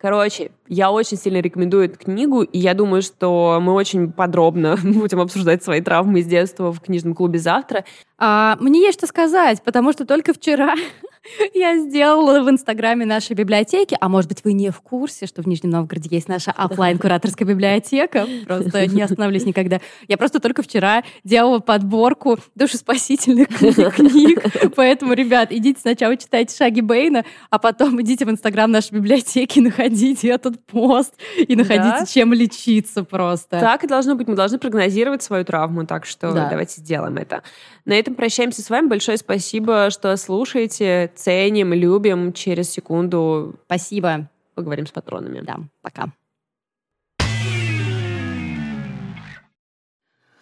[0.00, 5.20] Короче, я очень сильно рекомендую эту книгу, и я думаю, что мы очень подробно будем
[5.20, 7.84] обсуждать свои травмы из детства в книжном клубе завтра.
[8.16, 10.74] А, мне есть что сказать, потому что только вчера
[11.54, 15.46] я сделала в Инстаграме нашей библиотеки, а может быть, вы не в курсе, что в
[15.46, 18.26] Нижнем Новгороде есть наша офлайн кураторская библиотека.
[18.46, 19.80] Просто не остановлюсь никогда.
[20.06, 23.48] Я просто только вчера делала подборку душеспасительных
[23.94, 24.44] книг.
[24.74, 30.28] Поэтому, ребят, идите сначала читайте «Шаги Бейна», а потом идите в Инстаграм нашей библиотеки, находите
[30.28, 32.06] этот пост и находите, да?
[32.06, 33.60] чем лечиться просто.
[33.60, 34.28] Так и должно быть.
[34.28, 36.48] Мы должны прогнозировать свою травму, так что да.
[36.48, 37.42] давайте сделаем это.
[37.84, 38.88] На этом прощаемся с вами.
[38.88, 42.32] Большое спасибо, что слушаете ценим, любим.
[42.32, 44.30] Через секунду Спасибо.
[44.54, 45.40] Поговорим с патронами.
[45.40, 46.12] Да, пока.